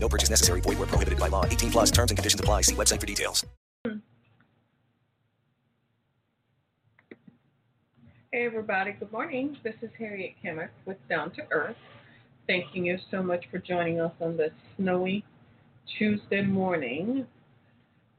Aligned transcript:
No 0.00 0.08
purchase 0.08 0.30
necessary. 0.30 0.60
Void 0.60 0.78
where 0.78 0.86
prohibited 0.86 1.18
by 1.18 1.28
law. 1.28 1.44
18 1.44 1.70
plus 1.70 1.90
terms 1.90 2.10
and 2.10 2.18
conditions 2.18 2.40
apply. 2.40 2.62
See 2.62 2.74
website 2.74 3.00
for 3.00 3.06
details. 3.06 3.44
Hey 8.30 8.44
everybody, 8.44 8.92
good 8.92 9.10
morning. 9.10 9.56
This 9.64 9.74
is 9.80 9.88
Harriet 9.98 10.34
Cammock 10.44 10.68
with 10.84 10.98
Down 11.08 11.30
to 11.32 11.42
Earth. 11.50 11.76
Thanking 12.46 12.84
you 12.84 12.98
so 13.10 13.22
much 13.22 13.46
for 13.50 13.56
joining 13.58 14.00
us 14.00 14.12
on 14.20 14.36
this 14.36 14.52
snowy 14.76 15.24
Tuesday 15.98 16.42
morning. 16.42 17.26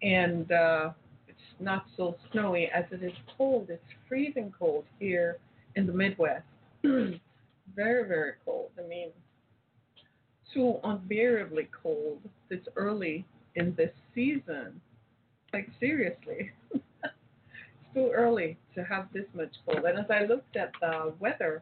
And 0.01 0.51
uh, 0.51 0.89
it's 1.27 1.37
not 1.59 1.85
so 1.95 2.15
snowy 2.31 2.71
as 2.73 2.85
it 2.91 3.03
is 3.03 3.13
cold. 3.37 3.67
It's 3.69 3.83
freezing 4.07 4.51
cold 4.57 4.85
here 4.99 5.37
in 5.75 5.85
the 5.85 5.93
Midwest. 5.93 6.43
very, 6.83 7.19
very 7.75 8.33
cold. 8.43 8.71
I 8.83 8.87
mean, 8.87 9.09
too 10.53 10.77
unbearably 10.83 11.67
cold 11.83 12.19
this 12.49 12.59
early 12.75 13.25
in 13.55 13.73
this 13.75 13.91
season. 14.15 14.79
Like, 15.53 15.69
seriously. 15.79 16.51
it's 16.73 17.13
too 17.93 18.11
early 18.13 18.57
to 18.75 18.83
have 18.83 19.07
this 19.13 19.25
much 19.33 19.53
cold. 19.65 19.85
And 19.85 19.97
as 19.99 20.05
I 20.09 20.25
looked 20.25 20.55
at 20.55 20.71
the 20.81 21.13
weather 21.19 21.61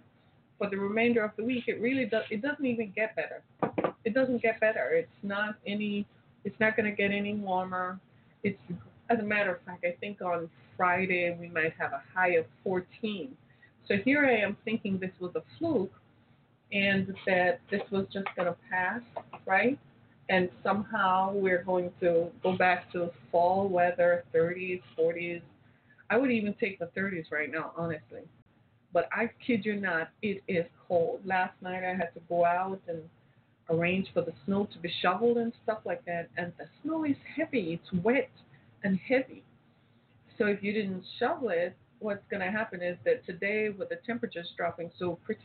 for 0.57 0.69
the 0.69 0.77
remainder 0.77 1.23
of 1.23 1.31
the 1.37 1.43
week, 1.43 1.65
it 1.67 1.79
really 1.79 2.05
does. 2.05 2.23
It 2.29 2.41
doesn't 2.41 2.65
even 2.65 2.91
get 2.95 3.15
better. 3.15 3.43
It 4.03 4.13
doesn't 4.13 4.41
get 4.41 4.59
better. 4.59 4.89
It's 4.91 5.09
not 5.23 5.55
any. 5.65 6.05
It's 6.43 6.59
not 6.59 6.75
going 6.75 6.89
to 6.89 6.95
get 6.95 7.11
any 7.11 7.35
warmer. 7.35 7.99
It's 8.43 8.59
as 9.09 9.19
a 9.19 9.23
matter 9.23 9.55
of 9.55 9.61
fact, 9.63 9.85
I 9.85 9.95
think 9.99 10.21
on 10.21 10.49
Friday 10.75 11.35
we 11.39 11.47
might 11.47 11.73
have 11.79 11.93
a 11.93 12.01
high 12.13 12.35
of 12.35 12.45
14. 12.63 13.35
So 13.87 13.95
here 14.03 14.25
I 14.25 14.35
am 14.45 14.57
thinking 14.65 14.99
this 14.99 15.11
was 15.19 15.31
a 15.35 15.43
fluke, 15.57 15.93
and 16.71 17.13
that 17.25 17.59
this 17.71 17.81
was 17.91 18.05
just 18.11 18.27
going 18.35 18.47
to 18.47 18.55
pass, 18.69 19.01
right? 19.45 19.77
And 20.29 20.49
somehow 20.63 21.31
we're 21.33 21.63
going 21.63 21.91
to 22.01 22.27
go 22.43 22.57
back 22.57 22.91
to 22.91 23.09
fall 23.31 23.69
weather, 23.69 24.25
30s, 24.35 24.81
40s. 24.99 25.41
I 26.09 26.17
would 26.17 26.31
even 26.31 26.53
take 26.59 26.79
the 26.79 26.89
30s 26.97 27.31
right 27.31 27.51
now, 27.51 27.71
honestly. 27.77 28.21
But 28.93 29.07
I 29.11 29.29
kid 29.45 29.65
you 29.65 29.75
not, 29.75 30.09
it 30.21 30.41
is 30.47 30.65
cold. 30.87 31.21
Last 31.25 31.53
night 31.61 31.83
I 31.83 31.95
had 31.95 32.13
to 32.13 32.21
go 32.27 32.45
out 32.45 32.81
and 32.87 32.99
arrange 33.69 34.07
for 34.13 34.21
the 34.21 34.33
snow 34.45 34.67
to 34.73 34.79
be 34.79 34.91
shoveled 35.01 35.37
and 35.37 35.53
stuff 35.63 35.79
like 35.85 36.03
that. 36.05 36.29
And 36.37 36.51
the 36.57 36.65
snow 36.83 37.05
is 37.05 37.15
heavy, 37.35 37.79
it's 37.79 38.03
wet 38.03 38.29
and 38.83 38.99
heavy. 39.07 39.43
So 40.37 40.45
if 40.45 40.61
you 40.61 40.73
didn't 40.73 41.03
shovel 41.19 41.49
it, 41.49 41.75
what's 41.99 42.23
going 42.29 42.41
to 42.41 42.51
happen 42.51 42.81
is 42.81 42.97
that 43.05 43.25
today, 43.25 43.69
with 43.69 43.89
the 43.89 43.99
temperatures 44.05 44.47
dropping 44.55 44.91
so 44.99 45.17
pre- 45.25 45.37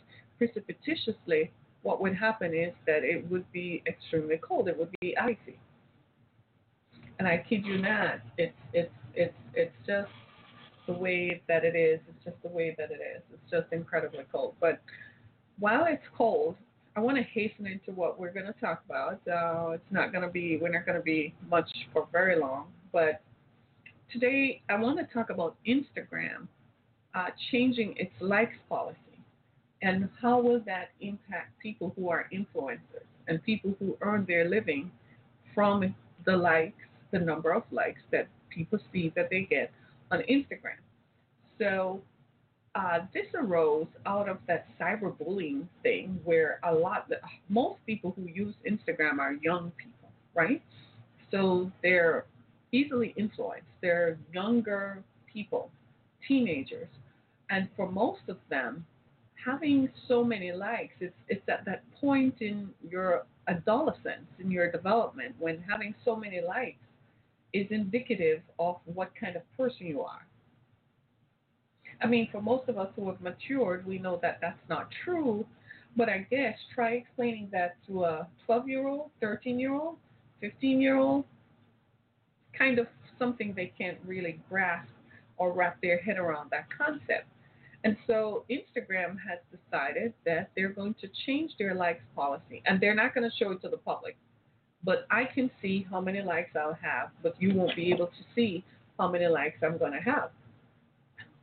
precipitously, 0.47 1.51
what 1.83 2.01
would 2.01 2.15
happen 2.15 2.55
is 2.55 2.73
that 2.87 3.03
it 3.05 3.29
would 3.31 3.51
be 3.53 3.83
extremely 3.87 4.39
cold. 4.39 4.69
It 4.69 4.79
would 4.79 4.95
be 5.01 5.17
icy. 5.17 5.59
And 7.19 7.29
I 7.29 7.45
kid 7.49 7.65
you 7.65 7.79
not, 7.79 8.21
it's 8.39 8.55
it's 8.73 8.91
it's 9.15 9.35
it's 9.55 9.75
just 9.87 10.11
the 10.87 10.93
way 10.95 11.43
that 11.49 11.65
it 11.65 11.77
is. 11.77 12.01
It's 12.09 12.25
just 12.25 12.37
the 12.43 12.49
way 12.49 12.75
that 12.79 12.91
it 12.91 13.01
is. 13.17 13.23
It's 13.33 13.51
just 13.51 13.73
incredibly 13.73 14.25
cold. 14.33 14.55
But 14.61 14.81
while 15.59 15.85
it's 15.87 16.03
cold, 16.17 16.57
I 16.97 17.01
want 17.01 17.17
to 17.19 17.23
hasten 17.23 17.67
into 17.67 17.93
what 17.93 18.19
we're 18.19 18.33
going 18.33 18.47
to 18.47 18.61
talk 18.61 18.83
about. 18.89 19.21
Uh, 19.29 19.71
it's 19.71 19.93
not 19.93 20.13
going 20.13 20.23
to 20.23 20.31
be 20.31 20.59
we're 20.61 20.73
not 20.73 20.87
going 20.87 20.99
to 20.99 21.05
be 21.05 21.35
much 21.49 21.71
for 21.93 22.09
very 22.11 22.39
long, 22.39 22.67
but 22.93 23.23
today 24.13 24.63
I 24.69 24.77
want 24.77 24.99
to 24.99 25.15
talk 25.15 25.31
about 25.31 25.57
Instagram 25.67 26.49
uh, 27.15 27.27
changing 27.51 27.95
its 27.97 28.13
likes 28.21 28.57
policy 28.69 29.12
and 29.83 30.09
how 30.21 30.41
will 30.41 30.61
that 30.61 30.91
impact 31.01 31.59
people 31.61 31.93
who 31.97 32.09
are 32.09 32.29
influencers 32.33 33.07
and 33.29 33.43
people 33.43 33.75
who 33.79 33.97
earn 34.01 34.25
their 34.27 34.49
living 34.49 34.91
from 35.55 35.95
the 36.25 36.37
likes, 36.37 36.87
the 37.11 37.19
number 37.19 37.53
of 37.53 37.65
likes 37.73 38.01
that 38.13 38.29
people 38.49 38.79
see 38.93 39.13
that 39.17 39.29
they 39.29 39.43
get 39.43 39.73
on 40.11 40.21
Instagram. 40.21 40.79
So 41.59 42.01
uh, 42.75 43.01
this 43.13 43.27
arose 43.35 43.89
out 44.07 44.29
of 44.29 44.39
that 44.47 44.67
cyberbullying 44.81 45.67
thing 45.83 46.19
where 46.25 46.59
a 46.65 46.73
lot, 46.73 47.11
most 47.49 47.79
people 47.87 48.13
who 48.17 48.29
use 48.33 48.55
Instagram 48.69 49.19
are 49.19 49.35
young 49.43 49.73
people, 49.77 50.11
right? 50.35 50.63
So 51.31 51.71
they're 51.83 52.25
easily 52.71 53.15
influenced. 53.17 53.67
They're 53.81 54.17
younger 54.33 55.03
people, 55.31 55.71
teenagers. 56.27 56.89
And 57.51 57.69
for 57.77 57.91
most 57.91 58.23
of 58.29 58.39
them, 58.49 58.87
having 59.45 59.89
so 60.09 60.25
many 60.25 60.53
likes, 60.53 60.95
it's, 61.01 61.15
it's 61.29 61.49
at 61.49 61.65
that 61.65 61.83
point 62.01 62.35
in 62.41 62.71
your 62.89 63.25
adolescence, 63.49 64.27
in 64.39 64.51
your 64.51 64.71
development, 64.71 65.35
when 65.39 65.63
having 65.69 65.95
so 66.05 66.17
many 66.17 66.41
likes 66.41 66.79
is 67.53 67.67
indicative 67.71 68.41
of 68.59 68.77
what 68.85 69.11
kind 69.19 69.37
of 69.37 69.43
person 69.57 69.87
you 69.87 70.03
are. 70.03 70.27
I 72.01 72.07
mean, 72.07 72.29
for 72.33 72.41
most 72.41 72.69
of 72.69 72.79
us 72.79 72.89
who 72.97 73.07
have 73.09 73.21
matured, 73.21 73.87
we 73.87 73.99
know 73.99 74.19
that 74.23 74.39
that's 74.41 74.59
not 74.69 74.89
true. 75.05 75.45
But 75.97 76.09
I 76.09 76.27
guess 76.31 76.57
try 76.75 76.93
explaining 76.93 77.49
that 77.53 77.77
to 77.87 78.05
a 78.05 78.27
12 78.47 78.69
year 78.69 78.89
old, 78.89 79.11
13 79.21 79.59
year 79.59 79.75
old, 79.75 79.97
15 80.41 80.81
year 80.81 80.97
old, 80.97 81.25
kind 82.59 82.79
of 82.79 82.87
something 83.19 83.53
they 83.55 83.73
can't 83.77 83.99
really 84.07 84.41
grasp 84.49 84.91
or 85.37 85.53
wrap 85.53 85.81
their 85.83 85.99
head 85.99 86.19
around 86.19 86.51
that 86.51 86.67
concept. 86.77 87.27
And 87.85 87.97
so 88.07 88.45
Instagram 88.51 89.17
has 89.29 89.39
decided 89.51 90.13
that 90.25 90.51
they're 90.55 90.69
going 90.69 90.95
to 91.01 91.09
change 91.27 91.53
their 91.59 91.75
likes 91.75 92.03
policy 92.15 92.63
and 92.67 92.81
they're 92.81 92.95
not 92.95 93.15
going 93.15 93.29
to 93.29 93.37
show 93.37 93.51
it 93.53 93.63
to 93.63 93.69
the 93.69 93.77
public. 93.79 94.17
But 94.85 95.07
I 95.11 95.25
can 95.25 95.51
see 95.61 95.87
how 95.91 96.01
many 96.01 96.23
likes 96.23 96.51
I'll 96.57 96.79
have, 96.81 97.11
but 97.23 97.35
you 97.41 97.55
won't 97.55 97.75
be 97.77 97.93
able 97.93 98.07
to 98.07 98.23
see 98.35 98.65
how 98.99 99.11
many 99.11 99.27
likes 99.27 99.57
I'm 99.63 99.79
going 99.79 99.93
to 99.93 100.01
have. 100.01 100.31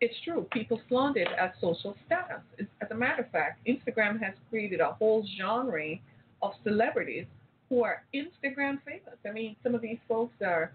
It's 0.01 0.15
true. 0.23 0.47
People 0.51 0.79
flaunt 0.87 1.17
it 1.17 1.27
as 1.37 1.51
social 1.59 1.95
status. 2.05 2.41
As 2.81 2.89
a 2.91 2.95
matter 2.95 3.23
of 3.23 3.31
fact, 3.31 3.59
Instagram 3.67 4.21
has 4.21 4.33
created 4.49 4.79
a 4.79 4.93
whole 4.93 5.25
genre 5.37 5.95
of 6.41 6.51
celebrities 6.63 7.25
who 7.67 7.83
are 7.83 8.03
Instagram 8.15 8.79
famous. 8.85 9.17
I 9.27 9.31
mean, 9.31 9.57
some 9.61 9.75
of 9.75 9.81
these 9.81 9.97
folks 10.07 10.35
are, 10.41 10.71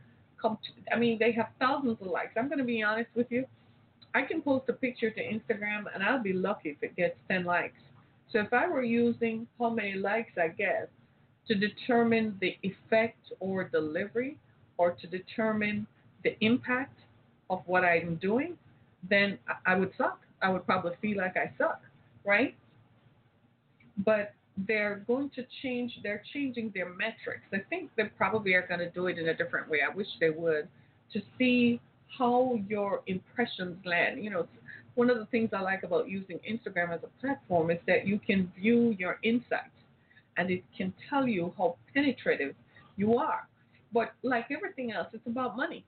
I 0.92 0.98
mean, 0.98 1.19
they 1.19 1.32
have 1.32 1.48
thousands 1.58 1.96
of 2.02 2.06
likes. 2.06 2.32
I'm 2.36 2.48
going 2.48 2.58
to 2.58 2.64
be 2.64 2.82
honest 2.82 3.08
with 3.14 3.26
you. 3.31 3.46
I 4.14 4.22
can 4.22 4.41
post 4.41 4.69
a 4.69 4.72
picture 4.72 5.10
to 5.10 5.20
Instagram 5.20 5.84
and 5.92 6.02
I'll 6.02 6.22
be 6.22 6.32
lucky 6.32 6.70
if 6.70 6.82
it 6.82 6.97
gets 6.97 7.16
10 7.28 7.44
likes. 7.44 7.75
So 8.32 8.38
if 8.38 8.52
I 8.52 8.69
were 8.69 8.82
using 8.82 9.47
how 9.58 9.70
many 9.70 9.94
likes 9.94 10.32
I 10.38 10.48
get 10.48 10.91
to 11.48 11.54
determine 11.54 12.36
the 12.41 12.56
effect 12.62 13.32
or 13.41 13.64
delivery 13.64 14.38
or 14.78 14.92
to 14.92 15.06
determine 15.06 15.86
the 16.22 16.36
impact 16.41 16.98
of 17.50 17.62
what 17.66 17.84
I'm 17.84 18.16
doing, 18.16 18.56
then 19.08 19.38
I 19.66 19.75
would 19.75 19.92
suck. 19.98 20.20
I 20.41 20.48
would 20.48 20.64
probably 20.64 20.92
feel 21.02 21.19
like 21.19 21.36
I 21.36 21.52
suck, 21.58 21.82
right? 22.25 22.54
But 23.98 24.32
they're 24.56 25.02
going 25.06 25.31
to 25.31 25.44
change, 25.62 25.98
they're 26.02 26.22
changing 26.32 26.72
their 26.75 26.91
metrics. 26.91 27.44
I 27.52 27.58
think 27.69 27.91
they 27.96 28.04
probably 28.04 28.54
are 28.54 28.66
going 28.66 28.81
to 28.81 28.91
do 28.91 29.08
it 29.08 29.19
in 29.19 29.28
a 29.28 29.34
different 29.34 29.69
way. 29.69 29.81
I 29.88 29.94
wish 29.94 30.06
they 30.20 30.31
would 30.31 30.69
to 31.12 31.20
see 31.38 31.81
how 32.19 32.58
your 32.69 33.02
impressions 33.06 33.76
land. 33.84 34.22
You 34.22 34.31
know, 34.31 34.49
one 34.94 35.11
of 35.11 35.19
the 35.19 35.26
things 35.26 35.50
I 35.52 35.61
like 35.61 35.82
about 35.82 36.08
using 36.08 36.38
Instagram 36.49 36.94
as 36.94 37.00
a 37.02 37.20
platform 37.20 37.70
is 37.70 37.78
that 37.87 38.06
you 38.06 38.19
can 38.19 38.52
view 38.58 38.94
your 38.99 39.19
insights 39.22 39.70
and 40.37 40.50
it 40.50 40.62
can 40.76 40.93
tell 41.08 41.26
you 41.26 41.52
how 41.56 41.76
penetrative 41.93 42.55
you 42.96 43.16
are. 43.16 43.49
But 43.93 44.12
like 44.22 44.46
everything 44.50 44.93
else, 44.93 45.08
it's 45.12 45.26
about 45.26 45.56
money. 45.56 45.84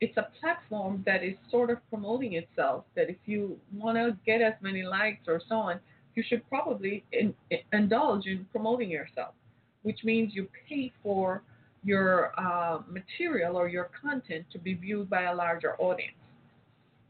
It's 0.00 0.16
a 0.18 0.28
platform 0.40 1.02
that 1.06 1.24
is 1.24 1.34
sort 1.50 1.70
of 1.70 1.78
promoting 1.88 2.34
itself. 2.34 2.84
That 2.94 3.08
if 3.08 3.16
you 3.24 3.58
want 3.74 3.96
to 3.96 4.16
get 4.26 4.42
as 4.42 4.52
many 4.60 4.82
likes 4.82 5.26
or 5.26 5.40
so 5.48 5.54
on, 5.56 5.80
you 6.14 6.22
should 6.26 6.46
probably 6.48 7.04
in, 7.12 7.34
in, 7.50 7.58
indulge 7.72 8.26
in 8.26 8.46
promoting 8.52 8.90
yourself, 8.90 9.34
which 9.82 10.00
means 10.04 10.34
you 10.34 10.48
pay 10.68 10.92
for 11.02 11.42
your 11.86 12.32
uh, 12.38 12.80
material 12.88 13.56
or 13.56 13.68
your 13.68 13.90
content 14.02 14.44
to 14.52 14.58
be 14.58 14.74
viewed 14.74 15.08
by 15.08 15.22
a 15.22 15.34
larger 15.34 15.76
audience. 15.76 16.16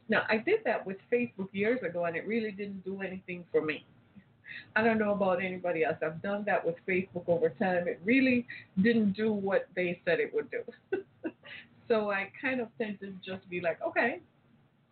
Now, 0.09 0.23
I 0.29 0.37
did 0.37 0.61
that 0.65 0.87
with 0.87 0.99
Facebook 1.13 1.49
years 1.53 1.81
ago, 1.83 2.05
and 2.05 2.15
it 2.15 2.27
really 2.27 2.53
didn't 2.53 2.85
do 2.85 3.01
anything 3.01 3.45
for 3.51 3.61
me. 3.61 3.85
I 4.77 4.85
don't 4.85 4.99
know 4.99 5.13
about 5.13 5.43
anybody 5.43 5.83
else. 5.85 5.97
I've 6.05 6.23
done 6.23 6.45
that 6.47 6.65
with 6.65 6.77
Facebook 6.87 7.25
over 7.27 7.49
time. 7.49 7.89
It 7.89 8.01
really 8.05 8.47
didn't 8.83 9.13
do 9.13 9.33
what 9.33 9.67
they 9.75 10.01
said 10.05 10.21
it 10.21 10.33
would 10.33 10.49
do. 10.51 10.63
So 11.89 12.11
I 12.11 12.31
kind 12.41 12.61
of 12.61 12.69
tend 12.79 13.01
to 13.01 13.13
just 13.25 13.49
be 13.49 13.61
like, 13.61 13.81
okay, 13.81 14.21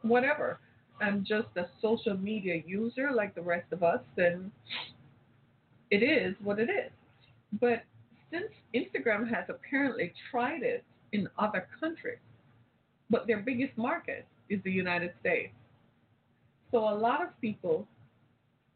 whatever. 0.02 0.60
I'm 1.00 1.24
just 1.26 1.48
a 1.56 1.66
social 1.82 2.16
media 2.16 2.62
user 2.64 3.10
like 3.12 3.34
the 3.34 3.42
rest 3.42 3.72
of 3.72 3.82
us, 3.82 4.00
then 4.16 4.52
it 5.90 6.02
is 6.02 6.36
what 6.42 6.60
it 6.60 6.70
is. 6.70 6.92
But 7.60 7.82
since 8.34 8.50
Instagram 8.74 9.28
has 9.28 9.44
apparently 9.48 10.12
tried 10.30 10.62
it 10.62 10.84
in 11.12 11.28
other 11.38 11.68
countries, 11.80 12.18
but 13.10 13.26
their 13.26 13.38
biggest 13.40 13.76
market 13.76 14.26
is 14.48 14.60
the 14.64 14.70
United 14.70 15.12
States. 15.20 15.52
So 16.70 16.78
a 16.78 16.96
lot 16.96 17.22
of 17.22 17.28
people 17.40 17.86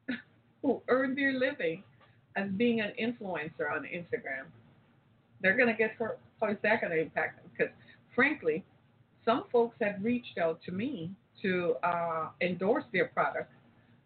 who 0.63 0.81
earn 0.89 1.15
their 1.15 1.33
living 1.33 1.83
as 2.37 2.49
being 2.57 2.81
an 2.81 2.93
influencer 3.01 3.71
on 3.73 3.83
Instagram, 3.83 4.47
they're 5.41 5.57
going 5.57 5.69
to 5.69 5.75
get 5.75 5.93
hurt. 5.99 6.19
How 6.41 6.49
is 6.49 6.57
that 6.63 6.81
going 6.81 6.93
to 6.93 7.01
impact 7.01 7.43
them? 7.43 7.51
Because 7.57 7.73
frankly, 8.15 8.65
some 9.25 9.45
folks 9.51 9.77
have 9.81 9.97
reached 10.03 10.39
out 10.39 10.61
to 10.67 10.73
me 10.73 11.11
to 11.43 11.75
uh, 11.83 12.29
endorse 12.41 12.85
their 12.93 13.07
product, 13.07 13.53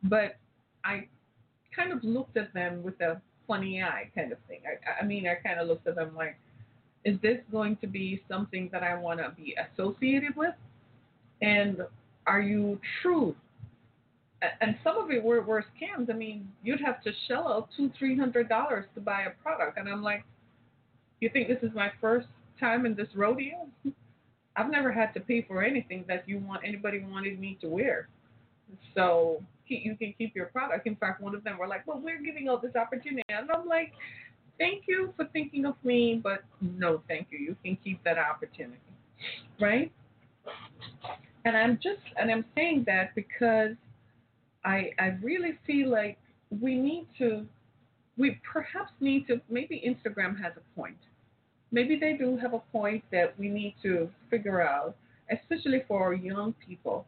but 0.05 0.37
I 0.85 1.09
kind 1.77 1.93
of 1.93 2.03
looked 2.03 2.37
at 2.37 2.53
them 2.55 2.83
with 2.83 3.01
a 3.01 3.21
funny 3.53 3.83
eye 3.83 4.11
kind 4.15 4.33
of 4.33 4.39
thing. 4.49 4.61
I, 4.67 5.03
I 5.03 5.07
mean, 5.07 5.27
I 5.27 5.35
kind 5.47 5.61
of 5.61 5.69
looked 5.69 5.87
at 5.87 5.97
them 5.97 6.15
like, 6.17 6.37
is 7.05 7.21
this 7.21 7.39
going 7.51 7.77
to 7.83 7.87
be 7.87 8.23
something 8.29 8.71
that 8.73 8.83
I 8.83 8.97
want 8.97 9.21
to 9.21 9.33
be 9.37 9.55
associated 9.55 10.35
with? 10.37 10.55
And 11.43 11.83
are 12.27 12.41
you 12.41 12.81
true? 13.03 13.35
And 14.61 14.77
some 14.83 14.97
of 14.97 15.11
it 15.11 15.23
were, 15.23 15.43
were 15.43 15.65
scams. 15.77 16.09
I 16.11 16.15
mean, 16.15 16.49
you'd 16.63 16.81
have 16.81 17.03
to 17.03 17.11
shell 17.29 17.47
out 17.49 17.69
two, 17.77 17.91
three 17.99 18.19
hundred 18.19 18.49
dollars 18.49 18.87
to 18.95 19.01
buy 19.01 19.23
a 19.23 19.31
product, 19.43 19.79
and 19.79 19.89
I'm 19.89 20.03
like, 20.03 20.25
you 21.21 21.31
think 21.33 21.47
this 21.47 21.63
is 21.63 21.71
my 21.75 21.93
first 22.01 22.27
time 22.59 22.87
in 22.87 22.95
this 22.95 23.09
rodeo? 23.15 23.69
I've 24.57 24.71
never 24.71 24.91
had 24.93 25.15
to 25.15 25.21
pay 25.21 25.43
for 25.43 25.63
anything 25.63 26.05
that 26.09 26.29
you 26.29 26.39
want 26.39 26.63
anybody 26.67 27.05
wanted 27.09 27.39
me 27.39 27.57
to 27.61 27.69
wear. 27.69 28.09
So 28.95 29.43
you 29.77 29.97
can 29.97 30.15
keep 30.19 30.35
your 30.35 30.47
product. 30.47 30.87
In 30.87 30.97
fact, 30.97 31.21
one 31.21 31.35
of 31.35 31.45
them 31.45 31.59
were 31.59 31.67
like, 31.67 31.87
"Well, 31.87 32.01
we're 32.01 32.21
giving 32.23 32.49
out 32.49 32.63
this 32.63 32.77
opportunity," 32.77 33.23
and 33.29 33.51
I'm 33.51 33.67
like, 33.67 33.93
"Thank 34.59 34.85
you 34.87 35.13
for 35.17 35.27
thinking 35.27 35.67
of 35.67 35.77
me, 35.85 36.21
but 36.23 36.45
no, 36.61 37.03
thank 37.09 37.29
you. 37.31 37.39
You 37.39 37.57
can 37.65 37.77
keep 37.77 38.03
that 38.05 38.19
opportunity, 38.19 38.81
right?" 39.61 39.93
And 41.45 41.57
I'm 41.57 41.79
just 41.83 42.03
and 42.17 42.31
I'm 42.31 42.45
saying 42.55 42.85
that 42.87 43.15
because 43.15 43.77
I 44.65 44.93
I 44.99 45.19
really 45.23 45.59
feel 45.67 45.91
like 45.91 46.19
we 46.61 46.77
need 46.77 47.07
to 47.19 47.47
we 48.17 48.41
perhaps 48.53 48.93
need 49.01 49.27
to 49.29 49.41
maybe 49.49 49.83
Instagram 49.87 50.41
has 50.41 50.53
a 50.57 50.81
point 50.81 50.99
maybe 51.73 51.97
they 51.99 52.13
do 52.13 52.37
have 52.37 52.55
a 52.55 52.61
point 52.71 53.03
that 53.11 53.37
we 53.39 53.49
need 53.49 53.75
to 53.83 54.09
figure 54.31 54.61
out, 54.61 54.95
especially 55.31 55.83
for 55.89 56.15
young 56.15 56.55
people, 56.65 57.07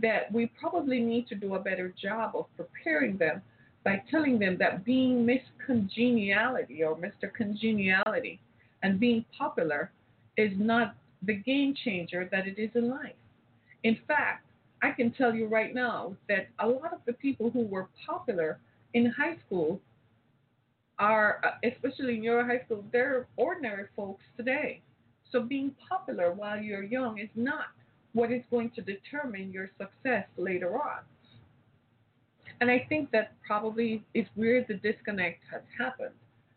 that 0.00 0.32
we 0.32 0.46
probably 0.60 1.00
need 1.00 1.28
to 1.28 1.34
do 1.34 1.54
a 1.54 1.58
better 1.58 1.94
job 2.00 2.34
of 2.34 2.46
preparing 2.56 3.16
them 3.16 3.42
by 3.84 4.02
telling 4.10 4.38
them 4.38 4.56
that 4.58 4.84
being 4.84 5.26
Miss 5.26 5.42
Congeniality 5.64 6.82
or 6.82 6.96
Mr. 6.96 7.32
Congeniality 7.36 8.40
and 8.82 8.98
being 8.98 9.24
popular 9.36 9.90
is 10.36 10.52
not 10.56 10.96
the 11.22 11.34
game 11.34 11.74
changer 11.84 12.28
that 12.32 12.46
it 12.46 12.58
is 12.58 12.70
in 12.74 12.90
life. 12.90 13.14
In 13.82 13.98
fact, 14.08 14.46
I 14.82 14.90
can 14.90 15.12
tell 15.12 15.34
you 15.34 15.46
right 15.46 15.74
now 15.74 16.16
that 16.28 16.48
a 16.58 16.66
lot 16.66 16.92
of 16.92 17.00
the 17.06 17.12
people 17.14 17.50
who 17.50 17.66
were 17.66 17.88
popular 18.06 18.58
in 18.94 19.06
high 19.06 19.36
school 19.46 19.80
are, 20.98 21.40
uh, 21.44 21.68
especially 21.68 22.16
in 22.16 22.22
your 22.22 22.44
high 22.44 22.62
school, 22.64 22.84
they're 22.92 23.26
ordinary 23.36 23.86
folks 23.96 24.22
today. 24.36 24.80
So 25.32 25.40
being 25.40 25.74
popular 25.88 26.32
while 26.32 26.60
you're 26.60 26.82
young 26.82 27.18
is 27.18 27.30
not 27.34 27.66
what 28.14 28.32
is 28.32 28.42
going 28.50 28.70
to 28.70 28.80
determine 28.80 29.52
your 29.52 29.70
success 29.76 30.26
later 30.38 30.74
on. 30.74 31.00
And 32.60 32.70
I 32.70 32.86
think 32.88 33.10
that 33.10 33.32
probably 33.46 34.02
is 34.14 34.26
where 34.36 34.64
the 34.66 34.74
disconnect 34.74 35.42
has 35.52 35.62
happened. 35.78 36.14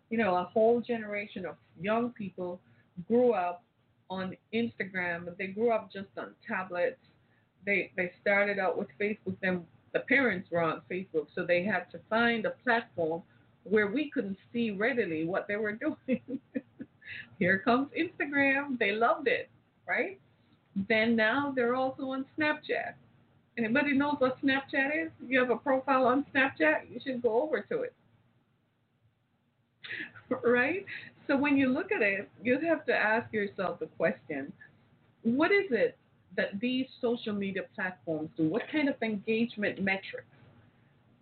You 0.10 0.20
know, 0.20 0.36
a 0.36 0.44
whole 0.44 0.80
generation 0.80 1.46
of 1.46 1.56
young 1.82 2.12
people 2.12 2.62
grew 3.08 3.34
up 3.34 3.64
on 4.10 4.38
Instagram. 4.54 5.36
They 5.38 5.48
grew 5.48 5.72
up 5.72 5.92
just 5.92 6.08
on 6.18 6.34
tablets. 6.48 7.00
They 7.66 7.92
they 7.98 8.12
started 8.22 8.60
out 8.60 8.78
with 8.78 8.88
Facebook. 9.02 9.36
Then 9.42 9.66
the 9.94 10.00
parents 10.02 10.50
were 10.52 10.62
on 10.62 10.82
Facebook, 10.90 11.28
so 11.36 11.46
they 11.46 11.64
had 11.64 11.92
to 11.92 12.00
find 12.10 12.46
a 12.46 12.52
platform 12.64 13.24
where 13.64 13.88
we 13.88 14.10
couldn't 14.12 14.38
see 14.54 14.72
readily 14.72 15.26
what 15.26 15.48
they 15.48 15.58
were 15.58 15.74
doing. 16.08 16.40
Here 17.40 17.60
comes 17.60 17.90
Instagram. 17.98 18.80
They 18.80 18.92
loved 18.92 19.28
it, 19.28 19.50
right? 19.88 20.20
Then 20.88 21.16
now 21.16 21.54
they're 21.56 21.76
also 21.76 22.04
on 22.12 22.26
Snapchat. 22.38 22.94
Anybody 23.58 23.94
knows 23.94 24.16
what 24.20 24.40
Snapchat 24.44 25.06
is? 25.06 25.12
If 25.24 25.32
you 25.32 25.40
have 25.40 25.50
a 25.50 25.56
profile 25.56 26.06
on 26.06 26.26
Snapchat, 26.34 26.92
you 26.92 27.00
should 27.04 27.22
go 27.24 27.42
over 27.42 27.62
to 27.62 27.82
it. 27.82 27.94
right? 30.44 30.86
So 31.28 31.36
when 31.36 31.58
you 31.58 31.70
look 31.70 31.92
at 31.92 32.02
it, 32.02 32.30
you 32.44 32.60
have 32.60 32.86
to 32.86 32.94
ask 32.94 33.32
yourself 33.34 33.80
the 33.80 33.88
question 33.98 34.54
what 35.24 35.52
is 35.52 35.66
it 35.72 35.98
that 36.38 36.60
these 36.62 36.86
social 37.02 37.34
media 37.34 37.64
platforms 37.76 38.30
do? 38.38 38.48
What 38.48 38.64
kind 38.72 38.88
of 38.88 38.96
engagement 39.02 39.82
metrics 39.82 40.28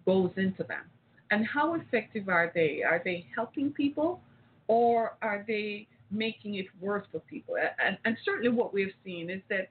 goes 0.05 0.31
into 0.37 0.63
them? 0.63 0.83
And 1.31 1.45
how 1.47 1.73
effective 1.75 2.29
are 2.29 2.51
they? 2.53 2.83
Are 2.83 3.01
they 3.03 3.25
helping 3.33 3.71
people 3.71 4.19
or 4.67 5.15
are 5.21 5.43
they 5.47 5.87
making 6.11 6.55
it 6.55 6.65
worse 6.79 7.05
for 7.11 7.19
people? 7.19 7.55
And, 7.57 7.97
and 8.05 8.17
certainly 8.23 8.49
what 8.49 8.73
we've 8.73 8.93
seen 9.03 9.29
is 9.29 9.41
that 9.49 9.69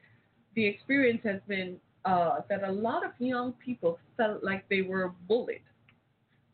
the 0.54 0.66
experience 0.66 1.20
has 1.24 1.40
been 1.48 1.78
uh, 2.04 2.40
that 2.48 2.62
a 2.64 2.72
lot 2.72 3.04
of 3.04 3.12
young 3.18 3.52
people 3.64 3.98
felt 4.16 4.44
like 4.44 4.68
they 4.68 4.82
were 4.82 5.12
bullied 5.26 5.62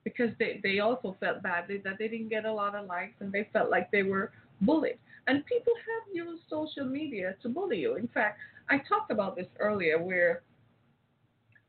because 0.05 0.31
they, 0.39 0.61
they 0.63 0.79
also 0.79 1.17
felt 1.21 1.43
badly 1.43 1.79
that 1.79 1.99
they 1.99 2.09
didn't 2.09 2.29
get 2.29 2.45
a 2.45 2.53
lot 2.53 2.75
of 2.75 2.87
likes 2.87 3.15
and 3.21 3.33
they 3.33 3.49
felt 3.53 3.71
like 3.71 3.91
they 3.91 4.03
were 4.03 4.33
bullied. 4.61 4.99
And 5.27 5.45
people 5.47 5.73
have 5.77 6.15
used 6.15 6.43
social 6.49 6.87
media 6.87 7.35
to 7.43 7.49
bully 7.49 7.79
you. 7.79 7.97
In 7.97 8.09
fact, 8.09 8.39
I 8.69 8.79
talked 8.79 9.11
about 9.11 9.37
this 9.37 9.47
earlier 9.59 10.01
where 10.03 10.43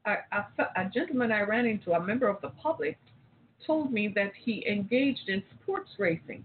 a, 0.05 0.13
a, 0.31 0.45
a 0.77 0.89
gentleman 0.93 1.31
I 1.31 1.41
ran 1.41 1.65
into, 1.65 1.93
a 1.93 1.99
member 1.99 2.27
of 2.27 2.41
the 2.41 2.49
public, 2.49 2.97
told 3.65 3.91
me 3.91 4.07
that 4.15 4.31
he 4.43 4.65
engaged 4.67 5.27
in 5.27 5.43
sports 5.61 5.91
racing, 5.97 6.43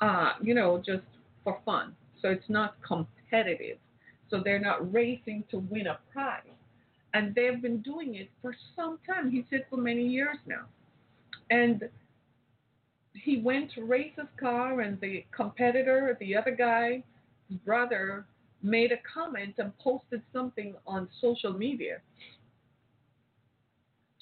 uh, 0.00 0.32
you 0.42 0.54
know, 0.54 0.82
just 0.84 1.04
for 1.44 1.58
fun. 1.64 1.94
So 2.20 2.28
it's 2.28 2.48
not 2.48 2.76
competitive. 2.86 3.78
So 4.30 4.40
they're 4.44 4.60
not 4.60 4.92
racing 4.92 5.44
to 5.50 5.58
win 5.58 5.86
a 5.86 5.98
prize. 6.12 6.42
And 7.14 7.34
they've 7.34 7.60
been 7.62 7.80
doing 7.82 8.16
it 8.16 8.28
for 8.42 8.54
some 8.74 8.98
time. 9.06 9.30
He 9.30 9.46
said 9.48 9.66
for 9.70 9.76
many 9.76 10.06
years 10.06 10.36
now. 10.46 10.64
And 11.50 11.88
he 13.14 13.38
went 13.38 13.72
to 13.72 13.84
race 13.84 14.12
his 14.16 14.26
car, 14.38 14.80
and 14.80 15.00
the 15.00 15.24
competitor, 15.34 16.16
the 16.20 16.36
other 16.36 16.54
guy, 16.54 17.02
his 17.48 17.58
brother, 17.58 18.26
made 18.62 18.92
a 18.92 18.96
comment 19.12 19.54
and 19.58 19.76
posted 19.78 20.22
something 20.32 20.74
on 20.86 21.08
social 21.20 21.52
media 21.52 21.98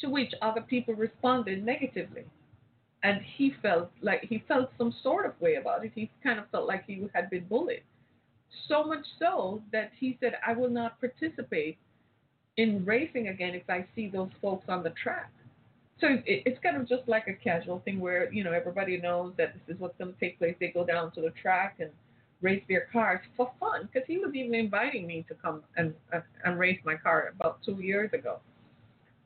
to 0.00 0.08
which 0.08 0.32
other 0.42 0.60
people 0.60 0.94
responded 0.94 1.64
negatively. 1.64 2.24
And 3.04 3.20
he 3.36 3.54
felt 3.62 3.90
like 4.00 4.24
he 4.24 4.42
felt 4.48 4.70
some 4.78 4.92
sort 5.02 5.26
of 5.26 5.40
way 5.40 5.56
about 5.56 5.84
it. 5.84 5.92
He 5.94 6.10
kind 6.22 6.38
of 6.38 6.46
felt 6.50 6.66
like 6.66 6.84
he 6.86 7.06
had 7.14 7.30
been 7.30 7.44
bullied. 7.44 7.82
So 8.66 8.82
much 8.82 9.04
so 9.18 9.62
that 9.72 9.92
he 10.00 10.16
said, 10.20 10.32
I 10.46 10.54
will 10.54 10.70
not 10.70 10.98
participate 11.00 11.76
in 12.56 12.84
racing 12.84 13.28
again 13.28 13.54
if 13.54 13.68
I 13.68 13.84
see 13.94 14.08
those 14.08 14.30
folks 14.40 14.64
on 14.68 14.82
the 14.82 14.90
track. 14.90 15.30
So 16.00 16.08
it's 16.26 16.58
kind 16.62 16.76
of 16.76 16.88
just 16.88 17.02
like 17.06 17.28
a 17.28 17.34
casual 17.34 17.80
thing 17.84 18.00
where, 18.00 18.32
you 18.32 18.42
know, 18.42 18.52
everybody 18.52 18.96
knows 18.96 19.34
that 19.38 19.54
this 19.54 19.74
is 19.74 19.80
what's 19.80 19.96
going 19.98 20.12
to 20.12 20.18
take 20.18 20.38
place. 20.38 20.56
They 20.58 20.68
go 20.68 20.84
down 20.84 21.12
to 21.12 21.20
the 21.20 21.30
track 21.30 21.76
and 21.80 21.90
race 22.40 22.62
their 22.68 22.88
cars 22.92 23.20
for 23.36 23.52
fun 23.60 23.88
because 23.92 24.06
he 24.06 24.18
was 24.18 24.34
even 24.34 24.54
inviting 24.54 25.06
me 25.06 25.24
to 25.28 25.34
come 25.34 25.62
and, 25.76 25.94
and 26.44 26.58
race 26.58 26.78
my 26.84 26.96
car 26.96 27.32
about 27.38 27.60
two 27.64 27.80
years 27.80 28.12
ago. 28.12 28.38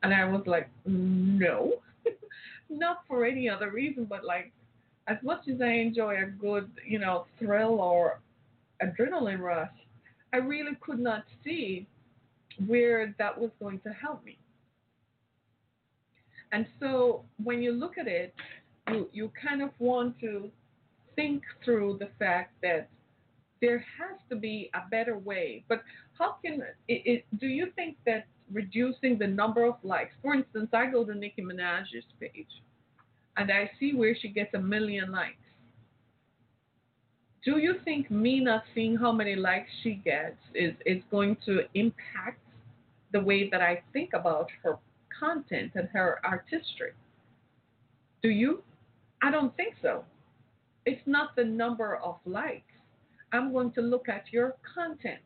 And 0.03 0.13
I 0.13 0.25
was 0.25 0.43
like, 0.45 0.69
no, 0.85 1.73
not 2.89 3.03
for 3.07 3.25
any 3.25 3.47
other 3.47 3.71
reason, 3.71 4.05
but 4.05 4.23
like, 4.23 4.51
as 5.07 5.17
much 5.23 5.47
as 5.47 5.61
I 5.61 5.73
enjoy 5.87 6.13
a 6.21 6.25
good, 6.25 6.69
you 6.85 6.99
know, 6.99 7.25
thrill 7.37 7.79
or 7.79 8.19
adrenaline 8.83 9.39
rush, 9.39 9.77
I 10.33 10.37
really 10.37 10.75
could 10.81 10.99
not 10.99 11.23
see 11.43 11.87
where 12.67 13.15
that 13.17 13.39
was 13.39 13.51
going 13.59 13.79
to 13.81 13.89
help 13.89 14.23
me. 14.25 14.37
And 16.51 16.65
so 16.79 17.23
when 17.43 17.61
you 17.61 17.71
look 17.71 17.97
at 17.97 18.07
it, 18.07 18.33
you, 18.89 19.09
you 19.13 19.31
kind 19.45 19.61
of 19.61 19.69
want 19.79 20.19
to 20.19 20.49
think 21.15 21.43
through 21.63 21.97
the 21.99 22.09
fact 22.17 22.53
that 22.63 22.89
there 23.61 23.79
has 23.99 24.17
to 24.29 24.35
be 24.35 24.69
a 24.73 24.81
better 24.89 25.17
way. 25.17 25.63
But 25.67 25.83
how 26.17 26.37
can 26.43 26.63
it, 26.87 27.01
it 27.11 27.25
do 27.39 27.47
you 27.47 27.67
think 27.75 27.97
that 28.05 28.25
reducing 28.51 29.17
the 29.17 29.27
number 29.27 29.65
of 29.65 29.75
likes. 29.83 30.13
For 30.21 30.33
instance, 30.33 30.69
I 30.73 30.87
go 30.87 31.03
to 31.05 31.13
Nicki 31.13 31.41
Minaj's 31.41 32.05
page 32.19 32.47
and 33.39 33.49
I 33.51 33.71
see 33.79 33.93
where 33.93 34.15
she 34.21 34.27
gets 34.27 34.53
a 34.53 34.59
million 34.59 35.11
likes. 35.11 35.37
Do 37.45 37.57
you 37.57 37.75
think 37.85 38.11
me 38.11 38.41
not 38.41 38.63
seeing 38.75 38.97
how 38.97 39.13
many 39.13 39.35
likes 39.35 39.69
she 39.81 39.93
gets 39.93 40.35
is, 40.53 40.73
is 40.85 41.01
going 41.09 41.37
to 41.45 41.61
impact 41.73 42.41
the 43.13 43.21
way 43.21 43.49
that 43.49 43.61
I 43.61 43.81
think 43.93 44.09
about 44.13 44.49
her 44.61 44.77
content 45.17 45.71
and 45.75 45.87
her 45.93 46.19
artistry? 46.25 46.91
Do 48.21 48.29
you? 48.29 48.61
I 49.23 49.31
don't 49.31 49.55
think 49.55 49.75
so. 49.81 50.03
It's 50.85 51.01
not 51.05 51.35
the 51.37 51.45
number 51.45 51.95
of 52.03 52.15
likes. 52.25 52.73
I'm 53.31 53.53
going 53.53 53.71
to 53.73 53.81
look 53.81 54.09
at 54.09 54.25
your 54.33 54.57
content. 54.75 55.21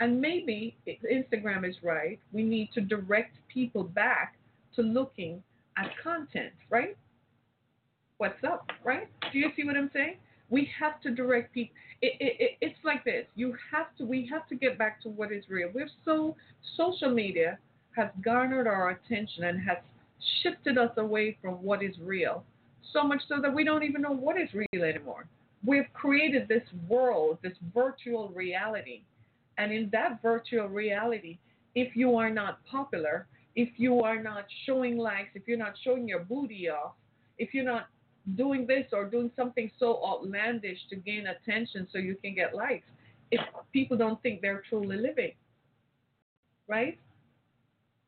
And 0.00 0.20
maybe 0.20 0.76
Instagram 0.88 1.68
is 1.68 1.76
right. 1.84 2.18
We 2.32 2.42
need 2.42 2.70
to 2.74 2.80
direct 2.80 3.36
people 3.46 3.84
back 3.84 4.34
to 4.74 4.82
looking 4.82 5.44
at 5.78 5.92
content, 6.02 6.52
right? 6.70 6.96
What's 8.22 8.44
up, 8.44 8.70
right? 8.84 9.08
Do 9.32 9.38
you 9.40 9.48
see 9.56 9.64
what 9.64 9.76
I'm 9.76 9.90
saying? 9.92 10.14
We 10.48 10.70
have 10.78 11.00
to 11.00 11.10
direct 11.10 11.52
people. 11.52 11.74
It, 12.02 12.12
it, 12.20 12.36
it, 12.38 12.50
it's 12.60 12.78
like 12.84 13.04
this. 13.04 13.26
You 13.34 13.56
have 13.72 13.86
to. 13.98 14.04
We 14.04 14.28
have 14.30 14.46
to 14.46 14.54
get 14.54 14.78
back 14.78 15.02
to 15.02 15.08
what 15.08 15.32
is 15.32 15.42
real. 15.48 15.70
We're 15.74 15.88
so 16.04 16.36
social 16.76 17.10
media 17.10 17.58
has 17.96 18.10
garnered 18.24 18.68
our 18.68 18.90
attention 18.90 19.42
and 19.42 19.60
has 19.62 19.78
shifted 20.40 20.78
us 20.78 20.92
away 20.98 21.36
from 21.42 21.54
what 21.64 21.82
is 21.82 21.96
real. 22.00 22.44
So 22.92 23.02
much 23.02 23.22
so 23.28 23.40
that 23.42 23.52
we 23.52 23.64
don't 23.64 23.82
even 23.82 24.02
know 24.02 24.12
what 24.12 24.40
is 24.40 24.50
real 24.54 24.84
anymore. 24.84 25.26
We've 25.66 25.92
created 25.92 26.46
this 26.46 26.62
world, 26.88 27.38
this 27.42 27.58
virtual 27.74 28.28
reality. 28.28 29.02
And 29.58 29.72
in 29.72 29.90
that 29.90 30.22
virtual 30.22 30.68
reality, 30.68 31.38
if 31.74 31.96
you 31.96 32.14
are 32.14 32.30
not 32.30 32.64
popular, 32.70 33.26
if 33.56 33.70
you 33.78 33.98
are 34.02 34.22
not 34.22 34.44
showing 34.64 34.96
likes, 34.96 35.30
if 35.34 35.42
you're 35.48 35.58
not 35.58 35.74
showing 35.82 36.06
your 36.06 36.20
booty 36.20 36.68
off, 36.68 36.92
if 37.38 37.52
you're 37.52 37.64
not 37.64 37.88
doing 38.36 38.66
this 38.66 38.86
or 38.92 39.04
doing 39.04 39.30
something 39.36 39.70
so 39.78 40.00
outlandish 40.06 40.78
to 40.90 40.96
gain 40.96 41.26
attention 41.26 41.88
so 41.92 41.98
you 41.98 42.16
can 42.22 42.34
get 42.34 42.54
likes, 42.54 42.86
if 43.30 43.40
people 43.72 43.96
don't 43.96 44.22
think 44.22 44.40
they're 44.40 44.62
truly 44.68 44.96
living, 44.96 45.32
right? 46.68 46.98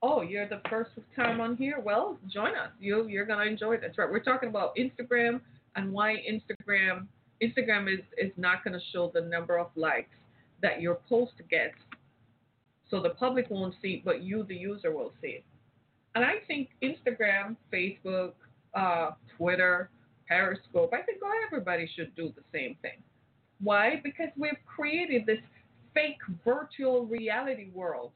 Oh, 0.02 0.20
you're 0.20 0.48
the 0.48 0.60
first 0.68 0.90
time 1.16 1.40
on 1.40 1.56
here. 1.56 1.80
Well, 1.82 2.18
join 2.30 2.54
us. 2.54 2.70
You 2.78 3.08
you're 3.08 3.24
gonna 3.24 3.44
enjoy 3.44 3.78
this, 3.78 3.96
right? 3.96 4.10
We're 4.10 4.22
talking 4.22 4.50
about 4.50 4.76
Instagram 4.76 5.40
and 5.76 5.92
why 5.92 6.22
Instagram 6.30 7.06
Instagram 7.42 7.92
is 7.92 8.04
is 8.18 8.32
not 8.36 8.62
gonna 8.62 8.80
show 8.92 9.10
the 9.14 9.22
number 9.22 9.58
of 9.58 9.68
likes 9.76 10.14
that 10.62 10.80
your 10.80 10.96
post 11.08 11.32
gets, 11.50 11.76
so 12.90 13.00
the 13.00 13.10
public 13.10 13.50
won't 13.50 13.74
see 13.80 14.02
but 14.04 14.22
you, 14.22 14.44
the 14.44 14.54
user, 14.54 14.92
will 14.94 15.12
see 15.22 15.28
it. 15.28 15.44
And 16.14 16.24
I 16.24 16.34
think 16.46 16.68
Instagram, 16.82 17.56
Facebook, 17.72 18.32
uh, 18.74 19.12
Twitter, 19.36 19.90
Periscope. 20.28 20.92
I 20.92 21.02
think 21.02 21.18
everybody 21.46 21.88
should 21.94 22.14
do 22.16 22.32
the 22.34 22.42
same 22.52 22.76
thing. 22.82 23.02
Why? 23.60 24.00
Because 24.02 24.28
we've 24.36 24.52
created 24.66 25.26
this 25.26 25.38
fake 25.94 26.18
virtual 26.44 27.06
reality 27.06 27.70
world 27.72 28.10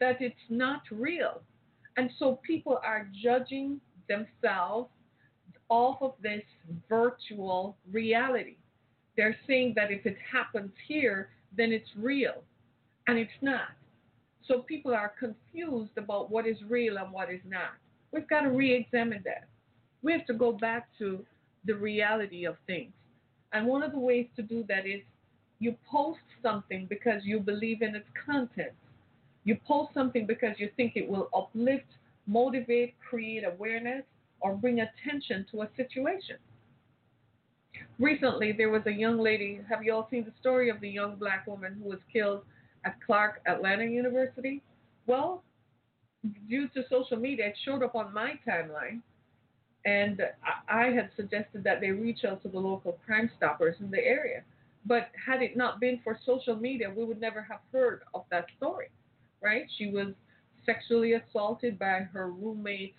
that 0.00 0.20
it's 0.20 0.34
not 0.48 0.82
real. 0.90 1.40
And 1.96 2.10
so 2.18 2.40
people 2.46 2.80
are 2.84 3.08
judging 3.22 3.80
themselves 4.08 4.90
off 5.68 5.98
of 6.00 6.14
this 6.22 6.42
virtual 6.88 7.76
reality. 7.90 8.56
They're 9.16 9.36
saying 9.46 9.74
that 9.76 9.90
if 9.90 10.06
it 10.06 10.16
happens 10.32 10.72
here, 10.86 11.30
then 11.56 11.72
it's 11.72 11.88
real. 11.96 12.42
And 13.06 13.18
it's 13.18 13.30
not. 13.42 13.68
So 14.46 14.60
people 14.60 14.94
are 14.94 15.12
confused 15.18 15.96
about 15.96 16.30
what 16.30 16.46
is 16.46 16.56
real 16.68 16.96
and 16.98 17.12
what 17.12 17.30
is 17.30 17.40
not. 17.46 17.72
We've 18.12 18.28
got 18.28 18.42
to 18.42 18.50
re 18.50 18.74
examine 18.74 19.22
that 19.24 19.48
we 20.02 20.12
have 20.12 20.26
to 20.26 20.34
go 20.34 20.52
back 20.52 20.88
to 20.98 21.24
the 21.64 21.74
reality 21.74 22.44
of 22.44 22.56
things. 22.66 22.92
And 23.52 23.66
one 23.66 23.82
of 23.82 23.92
the 23.92 23.98
ways 23.98 24.26
to 24.36 24.42
do 24.42 24.64
that 24.68 24.86
is 24.86 25.00
you 25.58 25.74
post 25.90 26.20
something 26.42 26.86
because 26.88 27.22
you 27.24 27.40
believe 27.40 27.82
in 27.82 27.94
its 27.94 28.06
content. 28.24 28.72
You 29.44 29.56
post 29.66 29.94
something 29.94 30.26
because 30.26 30.56
you 30.58 30.70
think 30.76 30.92
it 30.94 31.08
will 31.08 31.28
uplift, 31.34 31.86
motivate, 32.26 32.94
create 33.08 33.44
awareness, 33.44 34.04
or 34.40 34.54
bring 34.54 34.80
attention 34.80 35.46
to 35.50 35.62
a 35.62 35.68
situation. 35.76 36.36
Recently, 37.98 38.52
there 38.52 38.70
was 38.70 38.82
a 38.86 38.92
young 38.92 39.18
lady. 39.18 39.60
Have 39.68 39.82
you 39.82 39.92
all 39.94 40.08
seen 40.10 40.24
the 40.24 40.32
story 40.40 40.68
of 40.68 40.80
the 40.80 40.88
young 40.88 41.16
black 41.16 41.46
woman 41.46 41.76
who 41.82 41.88
was 41.88 41.98
killed 42.12 42.42
at 42.84 42.96
Clark 43.04 43.40
Atlanta 43.46 43.84
University? 43.84 44.62
Well, 45.06 45.42
due 46.48 46.68
to 46.68 46.84
social 46.88 47.16
media, 47.16 47.46
it 47.46 47.56
showed 47.64 47.82
up 47.82 47.94
on 47.94 48.12
my 48.12 48.34
timeline 48.46 49.00
and 49.84 50.20
I 50.68 50.86
had 50.86 51.10
suggested 51.16 51.64
that 51.64 51.80
they 51.80 51.90
reach 51.90 52.24
out 52.24 52.42
to 52.42 52.48
the 52.48 52.58
local 52.58 52.98
Crime 53.06 53.30
Stoppers 53.36 53.76
in 53.80 53.90
the 53.90 54.04
area. 54.04 54.42
But 54.86 55.10
had 55.26 55.42
it 55.42 55.56
not 55.56 55.80
been 55.80 56.00
for 56.02 56.18
social 56.24 56.56
media, 56.56 56.90
we 56.94 57.04
would 57.04 57.20
never 57.20 57.42
have 57.42 57.60
heard 57.72 58.02
of 58.14 58.24
that 58.30 58.46
story, 58.56 58.88
right? 59.42 59.64
She 59.76 59.90
was 59.90 60.08
sexually 60.64 61.14
assaulted 61.14 61.78
by 61.78 62.00
her 62.12 62.30
roommate's 62.30 62.94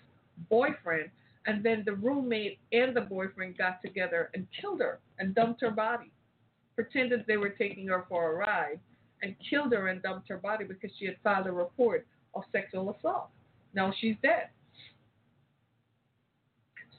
boyfriend, 0.48 1.10
and 1.46 1.64
then 1.64 1.82
the 1.84 1.94
roommate 1.94 2.58
and 2.72 2.94
the 2.94 3.00
boyfriend 3.00 3.58
got 3.58 3.80
together 3.82 4.30
and 4.34 4.46
killed 4.60 4.80
her 4.80 5.00
and 5.18 5.34
dumped 5.34 5.60
her 5.60 5.70
body, 5.70 6.10
pretended 6.74 7.24
they 7.26 7.36
were 7.36 7.50
taking 7.50 7.88
her 7.88 8.04
for 8.08 8.32
a 8.32 8.34
ride, 8.36 8.80
and 9.22 9.34
killed 9.48 9.72
her 9.72 9.88
and 9.88 10.02
dumped 10.02 10.28
her 10.28 10.38
body 10.38 10.64
because 10.64 10.90
she 10.98 11.06
had 11.06 11.16
filed 11.22 11.46
a 11.46 11.52
report 11.52 12.06
of 12.34 12.42
sexual 12.52 12.94
assault. 12.94 13.28
Now 13.74 13.92
she's 14.00 14.16
dead. 14.22 14.48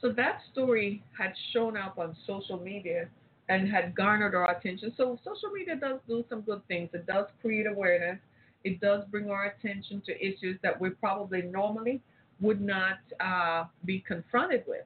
So 0.02 0.10
that 0.12 0.40
story 0.50 1.02
had 1.16 1.32
shown 1.52 1.76
up 1.76 1.96
on 1.96 2.16
social 2.26 2.58
media 2.58 3.08
and 3.48 3.70
had 3.70 3.94
garnered 3.94 4.34
our 4.34 4.50
attention. 4.50 4.92
So 4.96 5.18
social 5.24 5.50
media 5.50 5.76
does 5.76 6.00
do 6.08 6.24
some 6.28 6.40
good 6.40 6.60
things. 6.66 6.90
It 6.92 7.06
does 7.06 7.26
create 7.40 7.66
awareness. 7.66 8.18
It 8.64 8.80
does 8.80 9.04
bring 9.10 9.30
our 9.30 9.46
attention 9.46 10.02
to 10.06 10.12
issues 10.20 10.58
that 10.62 10.78
we 10.80 10.90
probably 10.90 11.42
normally 11.42 12.00
would 12.40 12.60
not 12.60 12.98
uh, 13.20 13.64
be 13.84 14.00
confronted 14.00 14.64
with. 14.66 14.84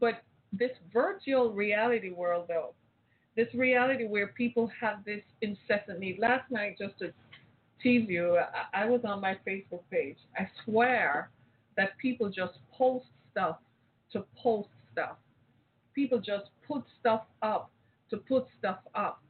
But 0.00 0.22
this 0.52 0.72
virtual 0.92 1.52
reality 1.52 2.10
world, 2.10 2.46
though, 2.48 2.74
this 3.36 3.48
reality 3.54 4.06
where 4.06 4.28
people 4.28 4.70
have 4.80 5.04
this 5.04 5.22
incessant 5.40 6.00
need. 6.00 6.18
Last 6.18 6.50
night, 6.50 6.76
just 6.78 6.98
to 6.98 7.12
tease 7.80 8.08
you, 8.08 8.38
I, 8.72 8.82
I 8.82 8.86
was 8.86 9.02
on 9.04 9.20
my 9.20 9.36
Facebook 9.46 9.82
page. 9.90 10.16
I 10.36 10.48
swear 10.64 11.30
that 11.76 11.96
people 11.98 12.28
just 12.28 12.54
post 12.76 13.06
stuff 13.30 13.58
to 14.12 14.24
post 14.40 14.68
stuff. 14.92 15.16
People 15.94 16.18
just 16.18 16.46
put 16.66 16.82
stuff 17.00 17.22
up 17.42 17.70
to 18.10 18.18
put 18.18 18.46
stuff 18.58 18.78
up, 18.94 19.22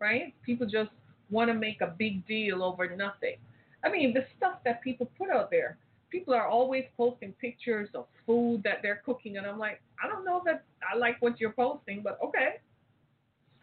right? 0.00 0.34
People 0.44 0.66
just 0.66 0.90
want 1.30 1.48
to 1.48 1.54
make 1.54 1.80
a 1.80 1.94
big 1.98 2.26
deal 2.26 2.62
over 2.62 2.94
nothing. 2.94 3.36
I 3.84 3.90
mean, 3.90 4.12
the 4.12 4.24
stuff 4.36 4.58
that 4.64 4.82
people 4.82 5.10
put 5.16 5.30
out 5.30 5.50
there, 5.50 5.78
people 6.10 6.34
are 6.34 6.46
always 6.46 6.84
posting 6.96 7.32
pictures 7.34 7.88
of 7.94 8.06
food 8.26 8.62
that 8.64 8.78
they're 8.82 9.02
cooking, 9.04 9.36
and 9.36 9.46
I'm 9.46 9.58
like, 9.58 9.80
I 10.02 10.08
don't 10.08 10.24
know 10.24 10.42
that 10.44 10.64
I 10.82 10.96
like 10.96 11.20
what 11.20 11.40
you're 11.40 11.52
posting, 11.52 12.02
but 12.02 12.18
okay, 12.24 12.56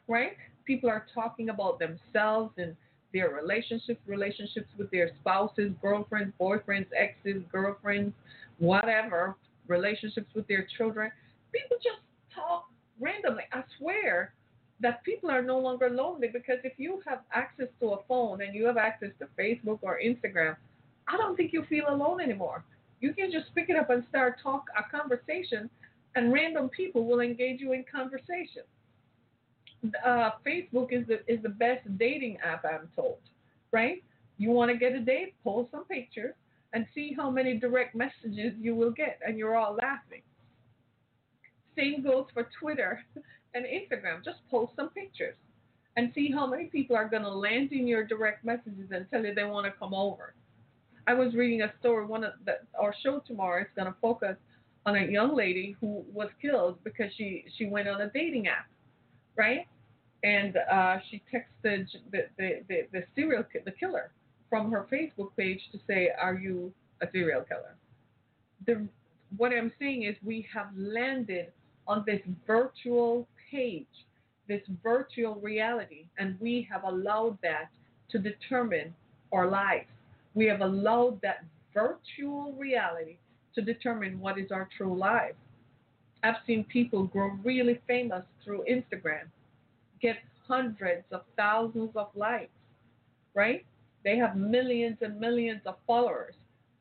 right? 0.07 0.33
People 0.65 0.89
are 0.89 1.05
talking 1.13 1.49
about 1.49 1.79
themselves 1.79 2.53
and 2.57 2.75
their 3.13 3.29
relationships, 3.29 3.99
relationships 4.07 4.67
with 4.77 4.89
their 4.91 5.11
spouses, 5.21 5.71
girlfriends, 5.81 6.33
boyfriends, 6.39 6.87
exes, 6.97 7.43
girlfriends, 7.51 8.13
whatever, 8.57 9.35
relationships 9.67 10.27
with 10.35 10.47
their 10.47 10.67
children. 10.77 11.11
People 11.53 11.77
just 11.77 11.99
talk 12.33 12.65
randomly. 12.99 13.43
I 13.51 13.63
swear 13.77 14.33
that 14.81 15.03
people 15.03 15.31
are 15.31 15.41
no 15.41 15.57
longer 15.59 15.89
lonely 15.89 16.27
because 16.31 16.59
if 16.63 16.73
you 16.77 17.01
have 17.07 17.19
access 17.33 17.67
to 17.79 17.91
a 17.91 18.03
phone 18.07 18.41
and 18.41 18.53
you 18.53 18.65
have 18.65 18.77
access 18.77 19.09
to 19.19 19.27
Facebook 19.39 19.79
or 19.81 19.99
Instagram, 20.03 20.55
I 21.07 21.17
don't 21.17 21.35
think 21.35 21.53
you 21.53 21.63
feel 21.69 21.85
alone 21.89 22.21
anymore. 22.21 22.63
You 22.99 23.13
can 23.13 23.31
just 23.31 23.53
pick 23.55 23.69
it 23.69 23.75
up 23.75 23.89
and 23.89 24.03
start 24.09 24.39
talk 24.41 24.65
a 24.77 24.89
conversation, 24.89 25.69
and 26.15 26.33
random 26.33 26.69
people 26.69 27.05
will 27.05 27.19
engage 27.19 27.59
you 27.59 27.73
in 27.73 27.83
conversation. 27.91 28.63
Uh, 30.03 30.31
Facebook 30.45 30.91
is 30.91 31.05
the 31.07 31.19
is 31.31 31.41
the 31.43 31.49
best 31.49 31.81
dating 31.97 32.37
app, 32.43 32.65
I'm 32.65 32.89
told. 32.95 33.19
Right? 33.71 34.03
You 34.37 34.51
want 34.51 34.71
to 34.71 34.77
get 34.77 34.93
a 34.93 34.99
date? 34.99 35.35
Post 35.43 35.71
some 35.71 35.85
pictures 35.85 36.33
and 36.73 36.85
see 36.93 37.13
how 37.15 37.29
many 37.29 37.57
direct 37.57 37.95
messages 37.95 38.53
you 38.59 38.75
will 38.75 38.91
get, 38.91 39.19
and 39.25 39.37
you're 39.37 39.55
all 39.55 39.75
laughing. 39.75 40.21
Same 41.77 42.03
goes 42.03 42.25
for 42.33 42.49
Twitter 42.59 43.03
and 43.53 43.65
Instagram. 43.65 44.23
Just 44.23 44.39
post 44.49 44.73
some 44.75 44.89
pictures 44.89 45.35
and 45.97 46.11
see 46.13 46.31
how 46.31 46.45
many 46.45 46.65
people 46.65 46.95
are 46.95 47.07
going 47.07 47.23
to 47.23 47.29
land 47.29 47.71
in 47.71 47.87
your 47.87 48.03
direct 48.03 48.43
messages 48.43 48.91
and 48.91 49.05
tell 49.09 49.23
you 49.23 49.33
they 49.33 49.43
want 49.43 49.65
to 49.65 49.71
come 49.79 49.93
over. 49.93 50.33
I 51.07 51.13
was 51.13 51.33
reading 51.35 51.61
a 51.61 51.71
story. 51.79 52.05
One 52.05 52.23
of 52.23 52.33
the, 52.45 52.57
our 52.79 52.93
show 53.03 53.21
tomorrow 53.25 53.61
is 53.61 53.67
going 53.75 53.87
to 53.87 53.95
focus 54.01 54.35
on 54.85 54.95
a 54.95 55.05
young 55.05 55.35
lady 55.35 55.75
who 55.79 56.03
was 56.13 56.29
killed 56.41 56.77
because 56.83 57.11
she 57.17 57.45
she 57.57 57.65
went 57.65 57.87
on 57.87 58.01
a 58.01 58.09
dating 58.09 58.47
app, 58.47 58.67
right? 59.35 59.67
And 60.23 60.57
uh, 60.71 60.97
she 61.09 61.21
texted 61.33 61.87
the 62.11 62.27
the, 62.37 62.63
the, 62.67 62.87
the 62.91 63.03
serial 63.15 63.43
the 63.65 63.71
killer 63.71 64.11
from 64.55 64.71
her 64.71 64.87
Facebook 64.89 65.35
page 65.35 65.59
to 65.73 65.79
say, 65.85 66.11
Are 66.17 66.35
you 66.35 66.71
a 67.01 67.07
serial 67.11 67.41
killer? 67.41 67.75
The, 68.65 68.87
what 69.35 69.51
I'm 69.51 69.69
saying 69.79 70.03
is, 70.03 70.15
we 70.23 70.47
have 70.53 70.67
landed 70.77 71.51
on 71.89 72.05
this 72.07 72.21
virtual 72.47 73.27
page 73.51 73.85
this 74.47 74.61
virtual 74.83 75.35
reality, 75.35 76.05
and 76.19 76.39
we 76.39 76.67
have 76.71 76.83
allowed 76.83 77.37
that 77.41 77.69
to 78.11 78.19
determine 78.19 78.93
our 79.33 79.49
lives. 79.49 79.87
We 80.35 80.45
have 80.45 80.61
allowed 80.61 81.19
that 81.21 81.43
virtual 81.73 82.53
reality 82.53 83.17
to 83.55 83.61
determine 83.61 84.19
what 84.19 84.37
is 84.37 84.51
our 84.51 84.69
true 84.77 84.95
life. 84.95 85.33
I've 86.23 86.35
seen 86.45 86.63
people 86.65 87.05
grow 87.05 87.31
really 87.43 87.81
famous 87.87 88.23
through 88.43 88.63
Instagram, 88.69 89.23
get 90.01 90.17
hundreds 90.47 91.03
of 91.11 91.21
thousands 91.35 91.89
of 91.95 92.07
likes, 92.15 92.51
right? 93.33 93.65
They 94.05 94.17
have 94.17 94.37
millions 94.37 94.97
and 95.01 95.19
millions 95.19 95.61
of 95.65 95.75
followers 95.87 96.35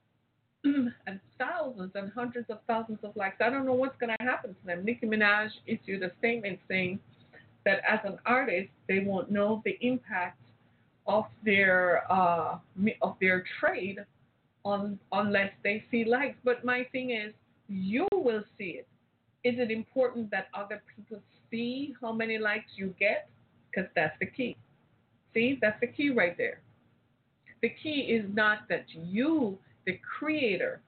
and 0.64 1.18
thousands 1.38 1.92
and 1.94 2.12
hundreds 2.12 2.50
of 2.50 2.58
thousands 2.68 2.98
of 3.02 3.16
likes. 3.16 3.36
I 3.40 3.48
don't 3.48 3.64
know 3.64 3.72
what's 3.72 3.96
going 3.98 4.14
to 4.16 4.24
happen 4.24 4.50
to 4.50 4.66
them. 4.66 4.84
Nicki 4.84 5.06
Minaj 5.06 5.48
issued 5.66 6.02
a 6.02 6.12
statement 6.18 6.60
saying 6.68 7.00
that 7.64 7.78
as 7.88 7.98
an 8.04 8.18
artist, 8.26 8.68
they 8.88 9.00
won't 9.00 9.30
know 9.30 9.62
the 9.64 9.78
impact 9.80 10.38
of 11.06 11.24
their 11.44 12.04
uh, 12.12 12.58
of 13.00 13.16
their 13.20 13.44
trade 13.58 13.98
on 14.64 14.98
unless 15.12 15.50
they 15.62 15.82
see 15.90 16.04
likes. 16.04 16.36
But 16.44 16.62
my 16.62 16.86
thing 16.92 17.10
is, 17.10 17.32
you 17.68 18.06
will 18.12 18.44
see 18.58 18.80
it. 18.80 18.88
Is 19.44 19.58
it 19.58 19.70
important 19.70 20.30
that 20.30 20.48
other 20.54 20.82
people 20.94 21.22
see 21.50 21.94
how 22.02 22.12
many 22.12 22.36
likes 22.36 22.70
you 22.76 22.94
get? 22.98 23.28
Because 23.70 23.90
that's 23.94 24.16
the 24.20 24.26
key. 24.26 24.56
See, 25.32 25.58
that's 25.60 25.80
the 25.80 25.86
key 25.86 26.10
right 26.10 26.36
there. 26.36 26.60
The 27.64 27.72
key 27.82 28.00
is 28.10 28.26
not 28.34 28.68
that 28.68 28.84
you, 28.92 29.56
the 29.86 29.98
creator, 30.18 30.82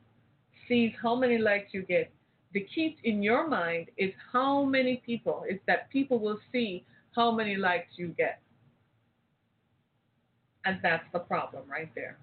sees 0.68 0.92
how 1.02 1.14
many 1.16 1.38
likes 1.38 1.72
you 1.72 1.80
get. 1.80 2.12
The 2.52 2.66
key 2.74 2.98
in 3.02 3.22
your 3.22 3.48
mind 3.48 3.86
is 3.96 4.12
how 4.30 4.62
many 4.62 5.02
people, 5.06 5.46
is 5.48 5.58
that 5.66 5.88
people 5.88 6.18
will 6.18 6.38
see 6.52 6.84
how 7.14 7.30
many 7.30 7.56
likes 7.56 7.92
you 7.96 8.08
get. 8.08 8.42
And 10.66 10.78
that's 10.82 11.06
the 11.14 11.20
problem 11.20 11.62
right 11.66 11.90
there. 11.94 12.18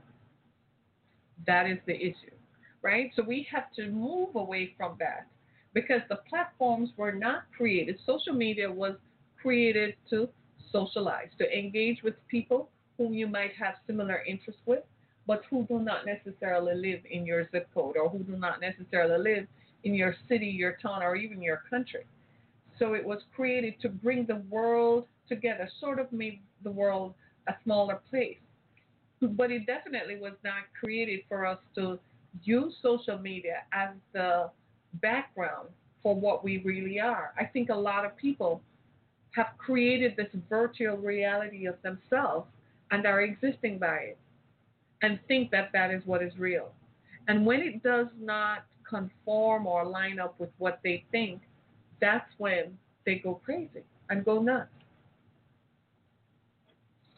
That 1.47 1.65
is 1.65 1.79
the 1.87 1.95
issue, 1.95 2.37
right? 2.83 3.09
So 3.15 3.23
we 3.23 3.47
have 3.51 3.73
to 3.77 3.87
move 3.89 4.35
away 4.35 4.75
from 4.77 4.97
that 4.99 5.25
because 5.73 6.01
the 6.09 6.19
platforms 6.29 6.91
were 6.95 7.11
not 7.11 7.45
created. 7.57 7.97
Social 8.05 8.33
media 8.33 8.71
was 8.71 8.97
created 9.41 9.95
to 10.11 10.29
socialize, 10.71 11.29
to 11.39 11.57
engage 11.57 12.03
with 12.03 12.13
people 12.27 12.69
whom 12.97 13.13
you 13.13 13.27
might 13.27 13.53
have 13.53 13.75
similar 13.87 14.23
interests 14.27 14.61
with, 14.65 14.83
but 15.25 15.43
who 15.49 15.63
do 15.63 15.79
not 15.79 16.05
necessarily 16.05 16.75
live 16.75 16.99
in 17.09 17.25
your 17.25 17.49
zip 17.51 17.67
code 17.73 17.95
or 17.97 18.09
who 18.09 18.19
do 18.19 18.35
not 18.35 18.61
necessarily 18.61 19.17
live 19.21 19.47
in 19.83 19.93
your 19.93 20.15
city, 20.27 20.47
your 20.47 20.77
town, 20.81 21.01
or 21.03 21.15
even 21.15 21.41
your 21.41 21.63
country. 21.69 22.05
So 22.79 22.93
it 22.93 23.05
was 23.05 23.19
created 23.35 23.79
to 23.81 23.89
bring 23.89 24.25
the 24.25 24.37
world 24.49 25.05
together, 25.29 25.69
sort 25.79 25.99
of 25.99 26.11
made 26.11 26.41
the 26.63 26.71
world 26.71 27.13
a 27.47 27.53
smaller 27.63 27.99
place. 28.09 28.37
But 29.21 29.51
it 29.51 29.65
definitely 29.65 30.17
was 30.17 30.33
not 30.43 30.63
created 30.77 31.21
for 31.29 31.45
us 31.45 31.59
to 31.75 31.99
use 32.43 32.73
social 32.81 33.17
media 33.17 33.63
as 33.71 33.89
the 34.11 34.49
background 34.95 35.69
for 36.01 36.15
what 36.15 36.43
we 36.43 36.57
really 36.59 36.99
are. 36.99 37.33
I 37.39 37.45
think 37.45 37.69
a 37.69 37.75
lot 37.75 38.05
of 38.05 38.17
people 38.17 38.61
have 39.31 39.47
created 39.57 40.15
this 40.17 40.27
virtual 40.49 40.97
reality 40.97 41.65
of 41.65 41.75
themselves 41.81 42.47
and 42.93 43.07
are 43.07 43.21
existing 43.21 43.79
by 43.79 43.95
it 43.95 44.17
and 45.01 45.19
think 45.27 45.49
that 45.49 45.71
that 45.73 45.89
is 45.89 46.03
what 46.05 46.21
is 46.21 46.31
real. 46.37 46.71
And 47.27 47.43
when 47.43 47.59
it 47.59 47.81
does 47.81 48.05
not 48.21 48.65
conform 48.87 49.65
or 49.65 49.83
line 49.83 50.19
up 50.19 50.39
with 50.39 50.51
what 50.59 50.79
they 50.83 51.03
think, 51.11 51.41
that's 51.99 52.29
when 52.37 52.77
they 53.05 53.15
go 53.15 53.41
crazy 53.43 53.83
and 54.11 54.23
go 54.23 54.41
nuts. 54.41 54.69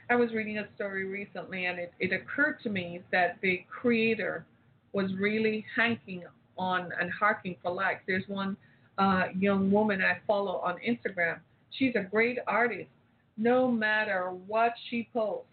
I 0.10 0.16
was 0.16 0.32
reading 0.32 0.60
a 0.60 0.68
story 0.76 1.06
recently, 1.06 1.66
and 1.66 1.78
it, 1.78 1.92
it 2.00 2.14
occurred 2.14 2.62
to 2.64 2.70
me 2.70 3.02
that 3.12 3.38
the 3.42 3.66
creator 3.70 4.46
was 4.94 5.12
really 5.20 5.66
hanking 5.76 6.24
on 6.58 6.92
and 7.02 7.12
harking 7.12 7.58
for 7.62 7.74
likes. 7.74 8.02
There's 8.08 8.28
one 8.28 8.56
uh, 8.98 9.24
young 9.38 9.72
woman 9.72 10.02
I 10.02 10.20
follow 10.26 10.58
on 10.58 10.76
Instagram. 10.88 11.40
She's 11.72 11.96
a 11.96 12.04
great 12.04 12.38
artist. 12.48 12.88
No 13.36 13.70
matter 13.70 14.32
what 14.48 14.72
she 14.90 15.10
posts, 15.12 15.50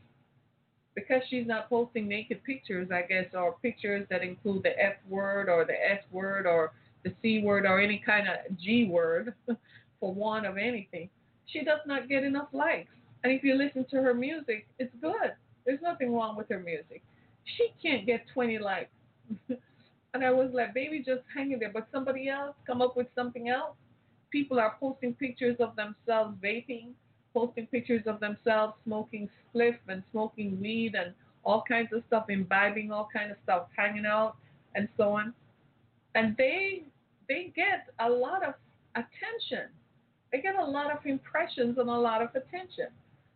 because 0.94 1.22
she's 1.28 1.46
not 1.46 1.68
posting 1.68 2.06
naked 2.08 2.42
pictures, 2.44 2.88
I 2.92 3.02
guess, 3.02 3.26
or 3.34 3.56
pictures 3.62 4.06
that 4.10 4.22
include 4.22 4.62
the 4.64 4.78
F 4.78 4.94
word 5.08 5.48
or 5.48 5.64
the 5.64 5.72
S 5.72 6.02
word 6.10 6.46
or 6.46 6.72
the 7.04 7.14
C 7.22 7.42
word 7.42 7.66
or 7.66 7.80
any 7.80 8.02
kind 8.04 8.26
of 8.28 8.58
G 8.58 8.84
word, 8.84 9.34
for 10.00 10.12
want 10.12 10.46
of 10.46 10.58
anything, 10.58 11.08
she 11.46 11.60
does 11.60 11.78
not 11.86 12.08
get 12.08 12.24
enough 12.24 12.48
likes. 12.52 12.90
And 13.22 13.32
if 13.32 13.44
you 13.44 13.54
listen 13.54 13.86
to 13.90 14.02
her 14.02 14.14
music, 14.14 14.66
it's 14.78 14.92
good. 15.00 15.32
There's 15.64 15.80
nothing 15.80 16.12
wrong 16.12 16.36
with 16.36 16.48
her 16.48 16.58
music. 16.58 17.02
She 17.56 17.72
can't 17.80 18.04
get 18.04 18.24
20 18.34 18.58
likes. 18.58 18.90
and 19.48 20.24
I 20.24 20.30
was 20.30 20.50
like, 20.52 20.74
baby, 20.74 20.98
just 21.06 21.22
hang 21.34 21.52
in 21.52 21.60
there. 21.60 21.70
But 21.72 21.86
somebody 21.92 22.28
else 22.28 22.56
come 22.66 22.82
up 22.82 22.96
with 22.96 23.06
something 23.14 23.48
else. 23.48 23.76
People 24.30 24.58
are 24.58 24.76
posting 24.80 25.14
pictures 25.14 25.56
of 25.60 25.76
themselves 25.76 26.36
vaping, 26.42 26.90
posting 27.32 27.66
pictures 27.66 28.02
of 28.06 28.20
themselves 28.20 28.74
smoking 28.84 29.28
spliff 29.54 29.76
and 29.88 30.02
smoking 30.10 30.60
weed 30.60 30.94
and 30.94 31.14
all 31.44 31.64
kinds 31.66 31.92
of 31.92 32.02
stuff, 32.06 32.26
imbibing 32.28 32.92
all 32.92 33.08
kinds 33.12 33.32
of 33.32 33.36
stuff, 33.42 33.66
hanging 33.76 34.06
out 34.06 34.36
and 34.74 34.88
so 34.96 35.12
on. 35.12 35.34
And 36.14 36.36
they 36.36 36.84
they 37.28 37.52
get 37.54 37.88
a 38.00 38.08
lot 38.08 38.46
of 38.46 38.54
attention. 38.94 39.68
They 40.30 40.40
get 40.40 40.56
a 40.56 40.64
lot 40.64 40.90
of 40.90 41.04
impressions 41.04 41.78
and 41.78 41.88
a 41.88 41.98
lot 41.98 42.22
of 42.22 42.30
attention. 42.30 42.88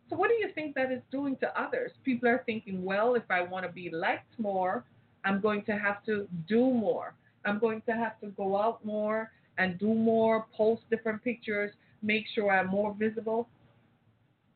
So, 0.09 0.15
what 0.15 0.29
do 0.29 0.35
you 0.35 0.49
think 0.53 0.75
that 0.75 0.91
is 0.91 1.01
doing 1.11 1.35
to 1.37 1.61
others? 1.61 1.91
People 2.05 2.29
are 2.29 2.43
thinking, 2.45 2.83
well, 2.83 3.15
if 3.15 3.23
I 3.29 3.41
want 3.41 3.65
to 3.65 3.71
be 3.71 3.89
liked 3.89 4.39
more, 4.39 4.85
I'm 5.25 5.41
going 5.41 5.63
to 5.63 5.73
have 5.73 6.03
to 6.05 6.27
do 6.47 6.71
more. 6.71 7.13
I'm 7.45 7.59
going 7.59 7.81
to 7.87 7.93
have 7.93 8.19
to 8.21 8.27
go 8.27 8.57
out 8.61 8.83
more 8.85 9.31
and 9.57 9.77
do 9.79 9.93
more, 9.93 10.45
post 10.55 10.83
different 10.89 11.23
pictures, 11.23 11.71
make 12.01 12.25
sure 12.33 12.51
I'm 12.51 12.67
more 12.67 12.95
visible. 12.97 13.47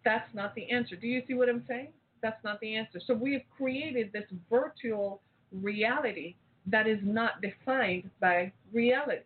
That's 0.03 0.33
not 0.33 0.55
the 0.55 0.69
answer. 0.69 0.95
Do 0.95 1.07
you 1.07 1.21
see 1.27 1.33
what 1.33 1.49
I'm 1.49 1.63
saying? 1.67 1.89
That's 2.21 2.43
not 2.43 2.59
the 2.59 2.75
answer. 2.75 2.99
So, 3.05 3.13
we 3.13 3.33
have 3.33 3.41
created 3.55 4.11
this 4.13 4.25
virtual 4.49 5.21
reality 5.51 6.35
that 6.67 6.87
is 6.87 6.99
not 7.03 7.41
defined 7.41 8.09
by 8.19 8.51
reality. 8.71 9.23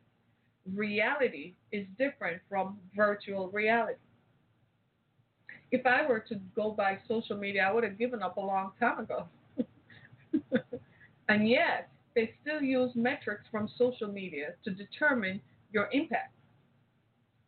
Reality 0.74 1.54
is 1.72 1.86
different 1.98 2.42
from 2.50 2.78
virtual 2.96 3.50
reality 3.50 4.00
if 5.72 5.86
I 5.86 6.06
were 6.08 6.20
to 6.22 6.36
go 6.56 6.72
by 6.72 6.98
social 7.08 7.38
media, 7.38 7.68
I 7.68 7.74
would 7.74 7.84
have 7.84 7.98
given 7.98 8.22
up 8.22 8.38
a 8.38 8.42
long 8.42 8.72
time 8.80 9.00
ago. 9.00 9.28
and 11.30 11.48
yet, 11.48 11.90
they 12.16 12.34
still 12.42 12.62
use 12.62 12.92
metrics 12.96 13.44
from 13.52 13.70
social 13.78 14.08
media 14.08 14.54
to 14.64 14.72
determine 14.72 15.42
your 15.74 15.90
impact. 15.92 16.34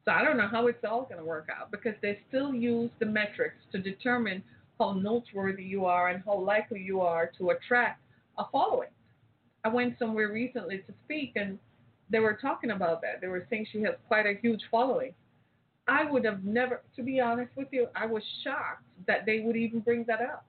So 0.07 0.13
I 0.13 0.23
don't 0.23 0.37
know 0.37 0.47
how 0.47 0.67
it's 0.67 0.85
all 0.89 1.03
going 1.03 1.17
to 1.17 1.25
work 1.25 1.49
out 1.53 1.69
because 1.69 1.95
they 2.01 2.19
still 2.29 2.53
use 2.53 2.89
the 2.99 3.05
metrics 3.05 3.57
to 3.73 3.77
determine 3.77 4.41
how 4.79 4.93
noteworthy 4.93 5.63
you 5.63 5.83
are 5.83 6.07
and 6.07 6.23
how 6.25 6.39
likely 6.39 6.79
you 6.79 7.01
are 7.01 7.29
to 7.37 7.49
attract 7.49 8.01
a 8.37 8.45
following. 8.49 8.87
I 9.65 9.67
went 9.67 9.99
somewhere 9.99 10.31
recently 10.31 10.77
to 10.77 10.93
speak 11.03 11.33
and 11.35 11.59
they 12.09 12.19
were 12.19 12.39
talking 12.41 12.71
about 12.71 13.01
that. 13.01 13.19
They 13.19 13.27
were 13.27 13.45
saying 13.49 13.67
she 13.69 13.81
has 13.81 13.95
quite 14.07 14.25
a 14.25 14.39
huge 14.41 14.61
following. 14.71 15.13
I 15.89 16.09
would 16.09 16.23
have 16.23 16.45
never, 16.45 16.83
to 16.95 17.03
be 17.03 17.19
honest 17.19 17.51
with 17.57 17.67
you, 17.71 17.87
I 17.93 18.05
was 18.05 18.23
shocked 18.45 18.83
that 19.07 19.25
they 19.25 19.41
would 19.41 19.57
even 19.57 19.81
bring 19.81 20.05
that 20.05 20.21
up. 20.21 20.45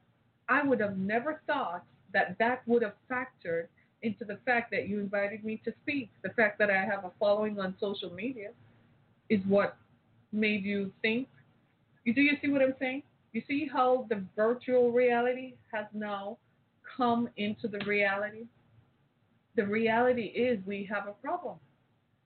I 0.48 0.62
would 0.62 0.78
have 0.78 0.98
never 0.98 1.40
thought 1.48 1.82
that 2.12 2.36
that 2.38 2.62
would 2.68 2.82
have 2.82 2.94
factored 3.10 3.66
into 4.02 4.24
the 4.24 4.38
fact 4.46 4.70
that 4.70 4.86
you 4.88 5.00
invited 5.00 5.42
me 5.42 5.60
to 5.64 5.74
speak. 5.82 6.10
The 6.22 6.30
fact 6.30 6.60
that 6.60 6.70
I 6.70 6.84
have 6.84 7.04
a 7.04 7.10
following 7.18 7.58
on 7.58 7.74
social 7.80 8.12
media 8.14 8.50
is 9.28 9.40
what 9.46 9.76
made 10.32 10.64
you 10.64 10.92
think. 11.02 11.28
You 12.04 12.14
do 12.14 12.22
you 12.22 12.36
see 12.42 12.50
what 12.50 12.62
I'm 12.62 12.74
saying? 12.78 13.02
You 13.32 13.42
see 13.46 13.68
how 13.70 14.06
the 14.08 14.24
virtual 14.34 14.90
reality 14.90 15.54
has 15.72 15.86
now 15.92 16.38
come 16.96 17.28
into 17.36 17.68
the 17.68 17.80
reality? 17.86 18.46
The 19.56 19.66
reality 19.66 20.26
is 20.26 20.58
we 20.66 20.88
have 20.90 21.06
a 21.06 21.12
problem 21.12 21.56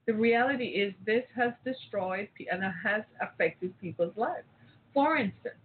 the 0.05 0.13
reality 0.13 0.65
is 0.65 0.93
this 1.05 1.23
has 1.35 1.53
destroyed 1.63 2.27
and 2.51 2.61
has 2.83 3.03
affected 3.21 3.73
people's 3.79 4.15
lives. 4.17 4.45
For 4.93 5.17
instance, 5.17 5.55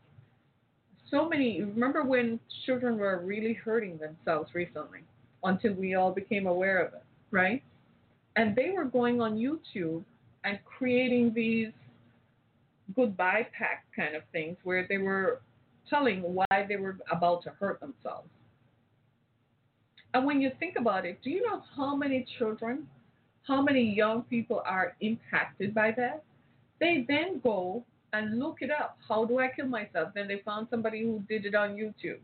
so 1.10 1.28
many, 1.28 1.62
remember 1.62 2.04
when 2.04 2.38
children 2.64 2.98
were 2.98 3.20
really 3.24 3.54
hurting 3.54 3.98
themselves 3.98 4.50
recently 4.54 5.00
until 5.42 5.72
we 5.72 5.94
all 5.94 6.12
became 6.12 6.46
aware 6.46 6.78
of 6.78 6.94
it, 6.94 7.02
right? 7.30 7.62
And 8.36 8.54
they 8.54 8.70
were 8.70 8.84
going 8.84 9.20
on 9.20 9.36
YouTube 9.36 10.04
and 10.44 10.58
creating 10.64 11.32
these 11.34 11.72
goodbye 12.94 13.46
pack 13.56 13.84
kind 13.94 14.14
of 14.14 14.22
things 14.32 14.56
where 14.64 14.86
they 14.88 14.98
were 14.98 15.40
telling 15.88 16.22
why 16.22 16.46
they 16.68 16.76
were 16.76 16.96
about 17.10 17.42
to 17.44 17.50
hurt 17.50 17.80
themselves. 17.80 18.28
And 20.14 20.24
when 20.24 20.40
you 20.40 20.50
think 20.58 20.76
about 20.78 21.04
it, 21.04 21.18
do 21.22 21.30
you 21.30 21.42
know 21.42 21.62
how 21.76 21.94
many 21.94 22.26
children 22.38 22.86
how 23.48 23.62
many 23.62 23.82
young 23.82 24.22
people 24.24 24.62
are 24.66 24.94
impacted 25.00 25.74
by 25.74 25.90
that? 25.96 26.22
They 26.80 27.06
then 27.08 27.40
go 27.42 27.82
and 28.12 28.38
look 28.38 28.58
it 28.60 28.70
up. 28.70 28.98
How 29.08 29.24
do 29.24 29.38
I 29.38 29.48
kill 29.48 29.66
myself? 29.66 30.10
Then 30.14 30.28
they 30.28 30.42
found 30.44 30.68
somebody 30.70 31.02
who 31.02 31.22
did 31.28 31.46
it 31.46 31.54
on 31.54 31.70
YouTube. 31.70 32.18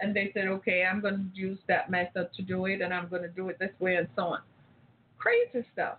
And 0.00 0.14
they 0.14 0.32
said, 0.34 0.48
okay, 0.48 0.84
I'm 0.84 1.00
going 1.00 1.30
to 1.32 1.40
use 1.40 1.58
that 1.68 1.90
method 1.90 2.28
to 2.36 2.42
do 2.42 2.66
it, 2.66 2.80
and 2.80 2.92
I'm 2.92 3.08
going 3.08 3.22
to 3.22 3.28
do 3.28 3.48
it 3.48 3.58
this 3.60 3.70
way, 3.78 3.94
and 3.94 4.08
so 4.16 4.22
on. 4.22 4.40
Crazy 5.16 5.64
stuff. 5.72 5.98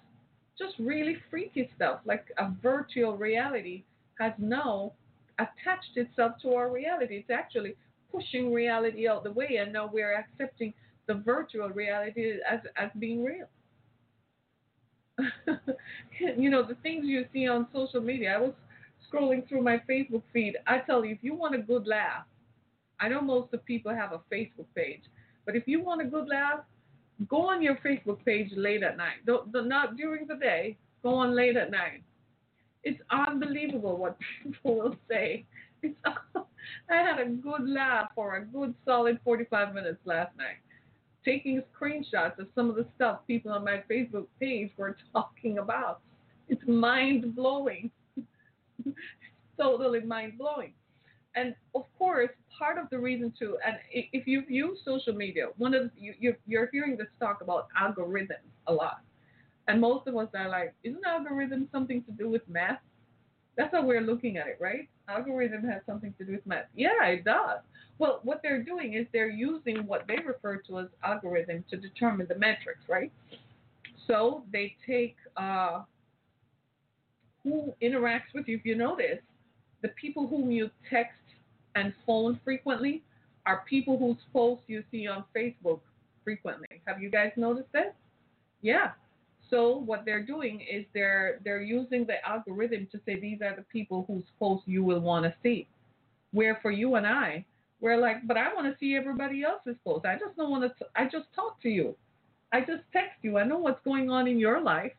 Just 0.58 0.76
really 0.80 1.18
freaky 1.30 1.70
stuff. 1.76 2.00
Like 2.06 2.26
a 2.38 2.52
virtual 2.62 3.18
reality 3.18 3.84
has 4.20 4.34
now 4.38 4.94
attached 5.38 5.96
itself 5.96 6.34
to 6.42 6.54
our 6.54 6.72
reality. 6.72 7.18
It's 7.18 7.30
actually 7.30 7.76
pushing 8.12 8.54
reality 8.54 9.08
out 9.08 9.24
the 9.24 9.32
way, 9.32 9.58
and 9.60 9.74
now 9.74 9.90
we're 9.92 10.14
accepting 10.16 10.74
the 11.08 11.16
virtual 11.16 11.70
reality 11.70 12.38
as, 12.50 12.60
as 12.78 12.90
being 13.00 13.24
real. 13.24 13.48
you 16.38 16.50
know, 16.50 16.66
the 16.66 16.76
things 16.84 17.06
you 17.06 17.26
see 17.34 17.48
on 17.48 17.68
social 17.74 18.02
media. 18.02 18.36
I 18.36 18.40
was 18.40 18.54
scrolling 19.12 19.48
through 19.48 19.62
my 19.62 19.82
Facebook 19.90 20.24
feed. 20.34 20.56
I 20.68 20.80
tell 20.80 21.06
you, 21.06 21.14
if 21.14 21.20
you 21.22 21.36
want 21.36 21.56
a 21.56 21.60
good 21.60 21.88
laugh, 21.88 22.26
I 23.00 23.10
know 23.10 23.22
most 23.22 23.54
of 23.54 23.64
people 23.66 23.94
have 23.94 24.14
a 24.14 24.22
Facebook 24.34 24.68
page, 24.76 25.02
but 25.46 25.56
if 25.56 25.68
you 25.68 25.84
want 25.84 26.02
a 26.02 26.06
good 26.06 26.28
laugh, 26.28 26.60
go 27.30 27.50
on 27.50 27.62
your 27.62 27.76
Facebook 27.76 28.24
page 28.26 28.52
late 28.56 28.84
at 28.84 28.98
night. 28.98 29.26
Don't, 29.26 29.52
don't 29.52 29.70
not 29.70 29.98
during 29.98 30.28
the 30.28 30.36
day. 30.36 30.78
Go 31.04 31.16
on 31.16 31.36
late 31.36 31.58
at 31.58 31.72
night. 31.72 32.04
It's 32.84 33.00
unbelievable 33.12 33.98
what 33.98 34.18
people 34.44 34.76
will 34.78 34.96
say. 35.10 35.46
It's, 35.82 35.96
I 36.90 36.96
had 36.96 37.20
a 37.20 37.26
good 37.26 37.68
laugh 37.68 38.10
for 38.16 38.36
a 38.36 38.46
good 38.46 38.74
solid 38.86 39.20
45 39.24 39.74
minutes 39.74 40.00
last 40.06 40.36
night 40.38 40.58
taking 41.26 41.62
screenshots 41.74 42.38
of 42.38 42.48
some 42.54 42.70
of 42.70 42.76
the 42.76 42.86
stuff 42.96 43.20
people 43.28 43.52
on 43.52 43.66
my 43.66 43.84
Facebook 43.90 44.28
page 44.40 44.70
were 44.78 44.96
talking 45.12 45.58
about. 45.58 46.00
It's 46.48 46.62
mind 46.68 47.36
blowing. 47.36 47.90
totally 49.60 50.02
mind 50.02 50.38
blowing. 50.38 50.74
And 51.36 51.54
of 51.74 51.84
course, 51.98 52.30
part 52.58 52.78
of 52.78 52.90
the 52.90 52.98
reason 52.98 53.34
too, 53.38 53.58
and 53.66 53.76
if 53.92 54.26
you 54.26 54.46
view 54.46 54.78
social 54.86 55.14
media, 55.14 55.48
one 55.58 55.74
of 55.74 55.84
the, 55.84 55.92
you, 55.98 56.36
you're 56.48 56.70
hearing 56.72 56.96
this 56.96 57.08
talk 57.20 57.42
about 57.42 57.68
algorithms 57.80 58.50
a 58.68 58.74
lot, 58.74 59.02
and 59.68 59.82
most 59.82 60.08
of 60.08 60.16
us 60.16 60.30
are 60.34 60.50
like, 60.50 60.74
isn't 60.84 61.06
algorithm 61.06 61.68
something 61.72 62.04
to 62.04 62.12
do 62.12 62.30
with 62.30 62.48
math? 62.48 62.80
That's 63.58 63.74
how 63.74 63.86
we're 63.86 64.02
looking 64.02 64.38
at 64.38 64.48
it, 64.48 64.58
right? 64.60 64.88
Algorithm 65.08 65.64
has 65.66 65.82
something 65.86 66.14
to 66.18 66.26
do 66.26 66.34
with 66.34 66.46
math. 66.46 66.66
Yeah, 66.76 67.04
it 67.06 67.24
does. 67.26 67.60
Well, 67.98 68.20
what 68.24 68.42
they're 68.44 68.64
doing 68.64 68.94
is 68.94 69.08
they're 69.14 69.30
using 69.30 69.88
what 69.88 70.06
they 70.08 70.18
refer 70.26 70.58
to 70.68 70.80
as 70.80 70.88
algorithm 71.04 71.64
to 71.70 71.78
determine 71.78 72.28
the 72.28 72.36
metrics, 72.36 72.82
right? 72.90 73.12
So 74.08 74.44
they 74.52 74.76
take 74.86 75.16
uh, 75.38 75.84
who 77.44 77.74
interacts 77.82 78.34
with 78.34 78.48
you. 78.48 78.58
If 78.58 78.66
you 78.66 78.76
notice, 78.76 79.20
the 79.82 79.90
people 79.90 80.28
whom 80.28 80.52
you 80.52 80.70
text 80.90 81.20
and 81.76 81.94
phone 82.06 82.40
frequently 82.44 83.04
are 83.46 83.64
people 83.70 83.98
whose 83.98 84.18
posts 84.34 84.64
you 84.68 84.84
see 84.92 85.08
on 85.08 85.24
Facebook 85.36 85.80
frequently. 86.24 86.82
Have 86.86 87.02
you 87.02 87.10
guys 87.10 87.32
noticed 87.38 87.72
that? 87.74 87.96
Yeah. 88.62 88.92
So 89.50 89.78
what 89.78 90.06
they're 90.06 90.24
doing 90.24 90.62
is 90.62 90.86
they're 90.94 91.40
they're 91.44 91.62
using 91.62 92.06
the 92.06 92.26
algorithm 92.28 92.88
to 92.92 93.00
say 93.06 93.20
these 93.20 93.42
are 93.42 93.56
the 93.56 93.62
people 93.64 94.06
whose 94.08 94.24
posts 94.40 94.68
you 94.68 94.84
will 94.84 95.02
want 95.02 95.26
to 95.26 95.34
see. 95.44 95.68
Where 96.32 96.58
for 96.62 96.72
you 96.72 96.96
and 96.96 97.06
I, 97.06 97.46
we're 97.80 97.98
like, 97.98 98.28
but 98.28 98.38
I 98.38 98.54
want 98.54 98.72
to 98.72 98.78
see 98.80 98.96
everybody 98.96 99.44
else's 99.44 99.76
posts. 99.84 100.06
I 100.08 100.16
just 100.16 100.36
don't 100.36 100.50
want 100.50 100.64
to. 100.64 100.86
I 100.96 101.06
just 101.06 101.28
talk 101.36 101.62
to 101.62 101.70
you. 101.70 101.96
I 102.52 102.62
just 102.62 102.84
text 102.92 103.18
you. 103.22 103.38
I 103.38 103.44
know 103.44 103.58
what's 103.58 103.84
going 103.84 104.10
on 104.10 104.28
in 104.28 104.40
your 104.40 104.62
life. 104.62 104.94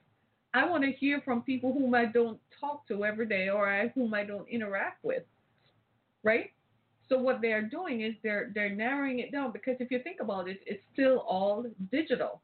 I 0.55 0.65
want 0.65 0.85
to 0.85 0.93
hear 0.93 1.21
from 1.25 1.43
people 1.43 1.73
whom 1.73 1.95
I 1.95 2.07
don't 2.07 2.39
talk 2.61 2.87
to 2.89 3.05
every 3.05 3.27
day 3.27 3.49
or 3.49 3.69
I, 3.69 3.89
whom 3.89 4.15
I 4.15 4.25
don't 4.25 4.49
interact 4.49 5.05
with. 5.05 5.23
Right? 6.23 6.51
So 7.09 7.19
what 7.19 7.41
they're 7.41 7.63
doing 7.63 8.03
is 8.03 8.15
they're 8.23 8.51
they're 8.55 8.75
narrowing 8.75 9.21
it 9.21 9.33
down 9.33 9.53
because 9.53 9.77
if 9.81 9.91
you 9.91 10.01
think 10.03 10.19
about 10.21 10.49
it, 10.49 10.61
it's 10.67 10.83
still 10.93 11.19
all 11.19 11.67
digital. 11.93 12.41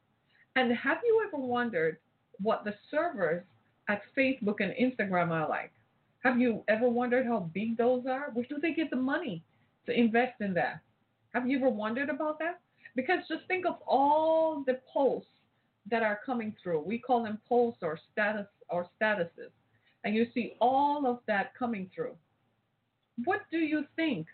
And 0.55 0.73
have 0.73 0.99
you 1.05 1.25
ever 1.27 1.43
wondered 1.43 1.99
what 2.41 2.65
the 2.65 2.75
servers 2.91 3.43
at 3.89 4.03
Facebook 4.17 4.61
and 4.61 4.73
Instagram 4.81 5.31
are 5.31 5.49
like? 5.49 5.73
Have 6.23 6.39
you 6.39 6.63
ever 6.69 6.89
wondered 6.89 7.27
how 7.27 7.51
big 7.53 7.77
those 7.77 8.05
are? 8.07 8.31
Where 8.33 8.47
do 8.49 8.59
they 8.61 8.73
get 8.73 8.91
the 8.91 8.97
money? 8.97 9.43
to 9.87 9.99
invest 9.99 10.41
in 10.41 10.55
that. 10.55 10.81
Have 11.35 11.49
you 11.49 11.59
ever 11.59 11.69
wondered 11.69 12.09
about 12.09 12.39
that? 12.39 12.61
Because 12.95 13.21
just 13.29 13.47
think 13.49 13.65
of 13.67 13.77
all 13.87 14.63
the 14.67 14.81
posts 14.93 15.29
that 15.91 16.03
are 16.03 16.21
coming 16.25 16.55
through. 16.63 16.81
We 16.81 16.99
call 16.99 17.23
them 17.23 17.39
posts 17.49 17.81
or 17.83 17.99
status 18.13 18.47
or 18.69 18.87
statuses. 19.01 19.51
And 20.05 20.15
you 20.15 20.27
see 20.35 20.55
all 20.61 21.07
of 21.07 21.21
that 21.27 21.55
coming 21.59 21.91
through. 21.95 22.15
What 23.25 23.41
do 23.51 23.59
you 23.59 23.85
think 23.97 24.27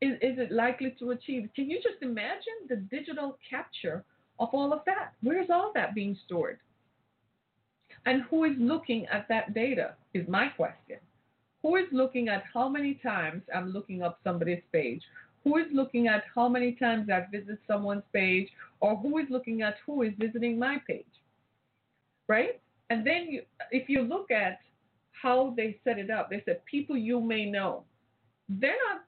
is, 0.00 0.12
is 0.22 0.38
it 0.38 0.52
likely 0.52 0.94
to 0.98 1.10
achieve? 1.10 1.48
Can 1.54 1.68
you 1.68 1.76
just 1.76 2.02
imagine 2.02 2.68
the 2.68 2.76
digital 2.76 3.38
capture 3.48 4.04
of 4.38 4.48
all 4.52 4.72
of 4.72 4.80
that? 4.86 5.12
Where's 5.22 5.50
all 5.50 5.72
that 5.74 5.94
being 5.94 6.16
stored? 6.24 6.58
And 8.06 8.22
who 8.30 8.44
is 8.44 8.52
looking 8.58 9.06
at 9.06 9.26
that 9.28 9.54
data 9.54 9.94
is 10.14 10.26
my 10.28 10.48
question. 10.48 10.98
Who 11.62 11.76
is 11.76 11.86
looking 11.90 12.28
at 12.28 12.44
how 12.54 12.68
many 12.68 12.94
times 12.94 13.42
I'm 13.54 13.70
looking 13.70 14.02
up 14.02 14.20
somebody's 14.22 14.62
page? 14.72 15.02
Who 15.42 15.56
is 15.58 15.66
looking 15.72 16.06
at 16.06 16.24
how 16.34 16.48
many 16.48 16.72
times 16.72 17.08
I 17.10 17.26
visit 17.32 17.58
someone's 17.66 18.04
page? 18.12 18.48
Or 18.80 18.96
who 18.96 19.18
is 19.18 19.26
looking 19.30 19.62
at 19.62 19.76
who 19.84 20.02
is 20.02 20.12
visiting 20.18 20.58
my 20.58 20.80
page? 20.86 21.04
Right? 22.28 22.60
And 22.90 23.06
then 23.06 23.26
you, 23.28 23.42
if 23.72 23.88
you 23.88 24.02
look 24.02 24.30
at 24.30 24.60
how 25.10 25.54
they 25.56 25.78
set 25.82 25.98
it 25.98 26.10
up, 26.10 26.30
they 26.30 26.42
said 26.44 26.64
people 26.64 26.96
you 26.96 27.20
may 27.20 27.50
know. 27.50 27.82
They're 28.48 28.76
not 28.88 29.02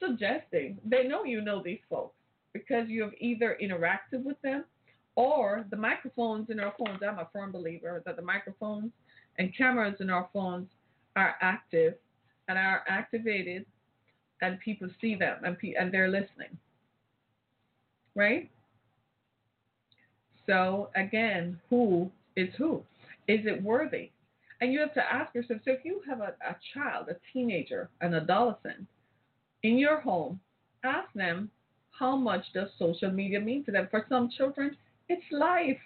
suggesting, 0.00 0.78
they 0.84 1.04
know 1.04 1.24
you 1.24 1.40
know 1.40 1.62
these 1.62 1.80
folks 1.88 2.14
because 2.52 2.88
you 2.88 3.02
have 3.02 3.12
either 3.20 3.56
interacted 3.62 4.24
with 4.24 4.40
them 4.42 4.64
or 5.14 5.64
the 5.70 5.76
microphones 5.76 6.50
in 6.50 6.60
our 6.60 6.74
phones. 6.78 7.00
I'm 7.02 7.18
a 7.18 7.28
firm 7.32 7.52
believer 7.52 8.02
that 8.06 8.16
the 8.16 8.22
microphones 8.22 8.92
and 9.38 9.56
cameras 9.56 9.96
in 10.00 10.10
our 10.10 10.28
phones 10.32 10.68
are 11.16 11.34
active 11.40 11.94
and 12.48 12.58
are 12.58 12.82
activated 12.88 13.66
and 14.40 14.60
people 14.60 14.88
see 15.00 15.14
them 15.14 15.38
and, 15.44 15.58
pe- 15.58 15.74
and 15.74 15.92
they're 15.92 16.08
listening. 16.08 16.56
Right? 18.14 18.50
So 20.46 20.90
again, 20.96 21.58
who 21.68 22.10
is 22.36 22.48
who? 22.56 22.82
Is 23.26 23.40
it 23.44 23.62
worthy? 23.62 24.10
And 24.60 24.72
you 24.72 24.80
have 24.80 24.94
to 24.94 25.12
ask 25.12 25.34
yourself 25.34 25.60
so 25.64 25.72
if 25.72 25.84
you 25.84 26.00
have 26.08 26.20
a, 26.20 26.34
a 26.40 26.56
child, 26.74 27.08
a 27.08 27.16
teenager, 27.32 27.90
an 28.00 28.14
adolescent 28.14 28.86
in 29.62 29.78
your 29.78 30.00
home, 30.00 30.40
ask 30.84 31.12
them 31.14 31.50
how 31.90 32.16
much 32.16 32.44
does 32.54 32.68
social 32.78 33.10
media 33.10 33.40
mean 33.40 33.64
to 33.64 33.72
them? 33.72 33.88
For 33.90 34.06
some 34.08 34.30
children, 34.36 34.76
it's 35.08 35.24
life. 35.32 35.78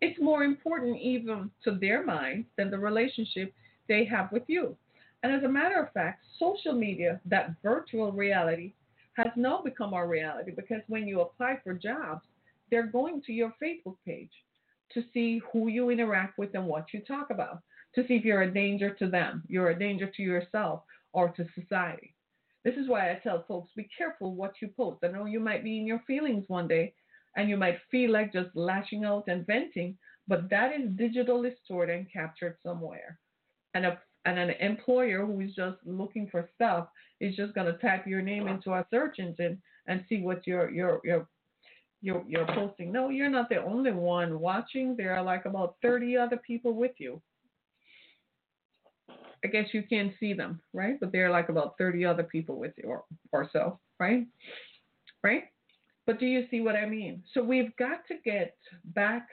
It's 0.00 0.20
more 0.20 0.44
important 0.44 0.98
even 1.00 1.50
to 1.64 1.72
their 1.72 2.04
mind 2.04 2.44
than 2.56 2.70
the 2.70 2.78
relationship 2.78 3.52
they 3.88 4.04
have 4.04 4.30
with 4.32 4.44
you. 4.46 4.76
And 5.22 5.32
as 5.32 5.42
a 5.42 5.48
matter 5.48 5.82
of 5.82 5.92
fact, 5.92 6.24
social 6.38 6.72
media, 6.72 7.20
that 7.26 7.54
virtual 7.62 8.12
reality, 8.12 8.72
has 9.14 9.32
now 9.36 9.60
become 9.62 9.92
our 9.92 10.08
reality 10.08 10.52
because 10.52 10.80
when 10.88 11.06
you 11.06 11.20
apply 11.20 11.58
for 11.62 11.74
jobs, 11.74 12.22
they're 12.70 12.86
going 12.86 13.20
to 13.26 13.32
your 13.32 13.52
Facebook 13.62 13.96
page 14.06 14.30
to 14.94 15.02
see 15.12 15.40
who 15.52 15.68
you 15.68 15.90
interact 15.90 16.38
with 16.38 16.54
and 16.54 16.66
what 16.66 16.86
you 16.92 17.00
talk 17.00 17.30
about, 17.30 17.60
to 17.94 18.06
see 18.06 18.14
if 18.14 18.24
you're 18.24 18.42
a 18.42 18.54
danger 18.54 18.94
to 18.94 19.08
them, 19.08 19.42
you're 19.48 19.70
a 19.70 19.78
danger 19.78 20.10
to 20.16 20.22
yourself 20.22 20.82
or 21.12 21.28
to 21.30 21.46
society. 21.60 22.14
This 22.64 22.74
is 22.74 22.88
why 22.88 23.10
I 23.10 23.20
tell 23.22 23.44
folks 23.48 23.72
be 23.74 23.88
careful 23.96 24.34
what 24.34 24.54
you 24.60 24.68
post. 24.68 25.02
I 25.02 25.08
know 25.08 25.24
you 25.24 25.40
might 25.40 25.64
be 25.64 25.78
in 25.78 25.86
your 25.86 26.02
feelings 26.06 26.44
one 26.48 26.68
day 26.68 26.94
and 27.36 27.48
you 27.48 27.56
might 27.56 27.78
feel 27.90 28.10
like 28.10 28.32
just 28.32 28.54
lashing 28.54 29.04
out 29.04 29.24
and 29.28 29.46
venting, 29.46 29.96
but 30.28 30.50
that 30.50 30.72
is 30.72 30.90
digitally 30.90 31.52
stored 31.64 31.90
and 31.90 32.12
captured 32.12 32.56
somewhere 32.62 33.18
and 33.74 33.86
a 33.86 33.98
and 34.26 34.38
an 34.38 34.50
employer 34.60 35.24
who 35.24 35.40
is 35.40 35.54
just 35.54 35.78
looking 35.86 36.28
for 36.30 36.48
stuff 36.54 36.88
is 37.20 37.34
just 37.36 37.54
going 37.54 37.66
to 37.66 37.78
type 37.78 38.06
your 38.06 38.20
name 38.20 38.48
into 38.48 38.72
a 38.72 38.86
search 38.90 39.18
engine 39.18 39.60
and 39.86 40.04
see 40.08 40.20
what 40.20 40.46
you're 40.46 40.70
you're 40.70 41.00
you're 41.04 41.26
you're, 42.02 42.24
you're 42.26 42.46
posting. 42.46 42.90
No, 42.92 43.10
you're 43.10 43.28
not 43.28 43.50
the 43.50 43.62
only 43.62 43.92
one 43.92 44.40
watching. 44.40 44.96
There 44.96 45.14
are 45.14 45.22
like 45.22 45.44
about 45.44 45.76
30 45.82 46.16
other 46.16 46.38
people 46.38 46.72
with 46.72 46.92
you. 46.96 47.20
I 49.44 49.48
guess 49.48 49.68
you 49.72 49.82
can't 49.82 50.12
see 50.20 50.34
them, 50.34 50.60
right? 50.72 50.98
But 51.00 51.12
there 51.12 51.26
are 51.26 51.30
like 51.30 51.48
about 51.48 51.74
30 51.78 52.04
other 52.04 52.24
people 52.24 52.58
with 52.58 52.72
you 52.76 52.88
or, 52.88 53.04
or 53.32 53.48
so, 53.52 53.78
right? 53.98 54.26
Right? 55.22 55.44
But 56.06 56.18
do 56.18 56.26
you 56.26 56.46
see 56.50 56.60
what 56.60 56.76
I 56.76 56.86
mean? 56.86 57.22
So 57.32 57.42
we've 57.42 57.74
got 57.76 58.06
to 58.08 58.14
get 58.24 58.56
back 58.84 59.28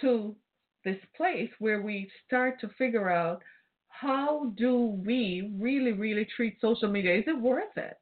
to 0.00 0.36
this 0.84 0.98
place 1.16 1.50
where 1.58 1.82
we 1.82 2.10
start 2.26 2.60
to 2.60 2.68
figure 2.78 3.10
out 3.10 3.42
how 3.88 4.52
do 4.56 5.00
we 5.04 5.50
really, 5.58 5.92
really 5.92 6.26
treat 6.36 6.60
social 6.60 6.88
media? 6.88 7.16
Is 7.16 7.24
it 7.26 7.40
worth 7.40 7.76
it? 7.76 7.96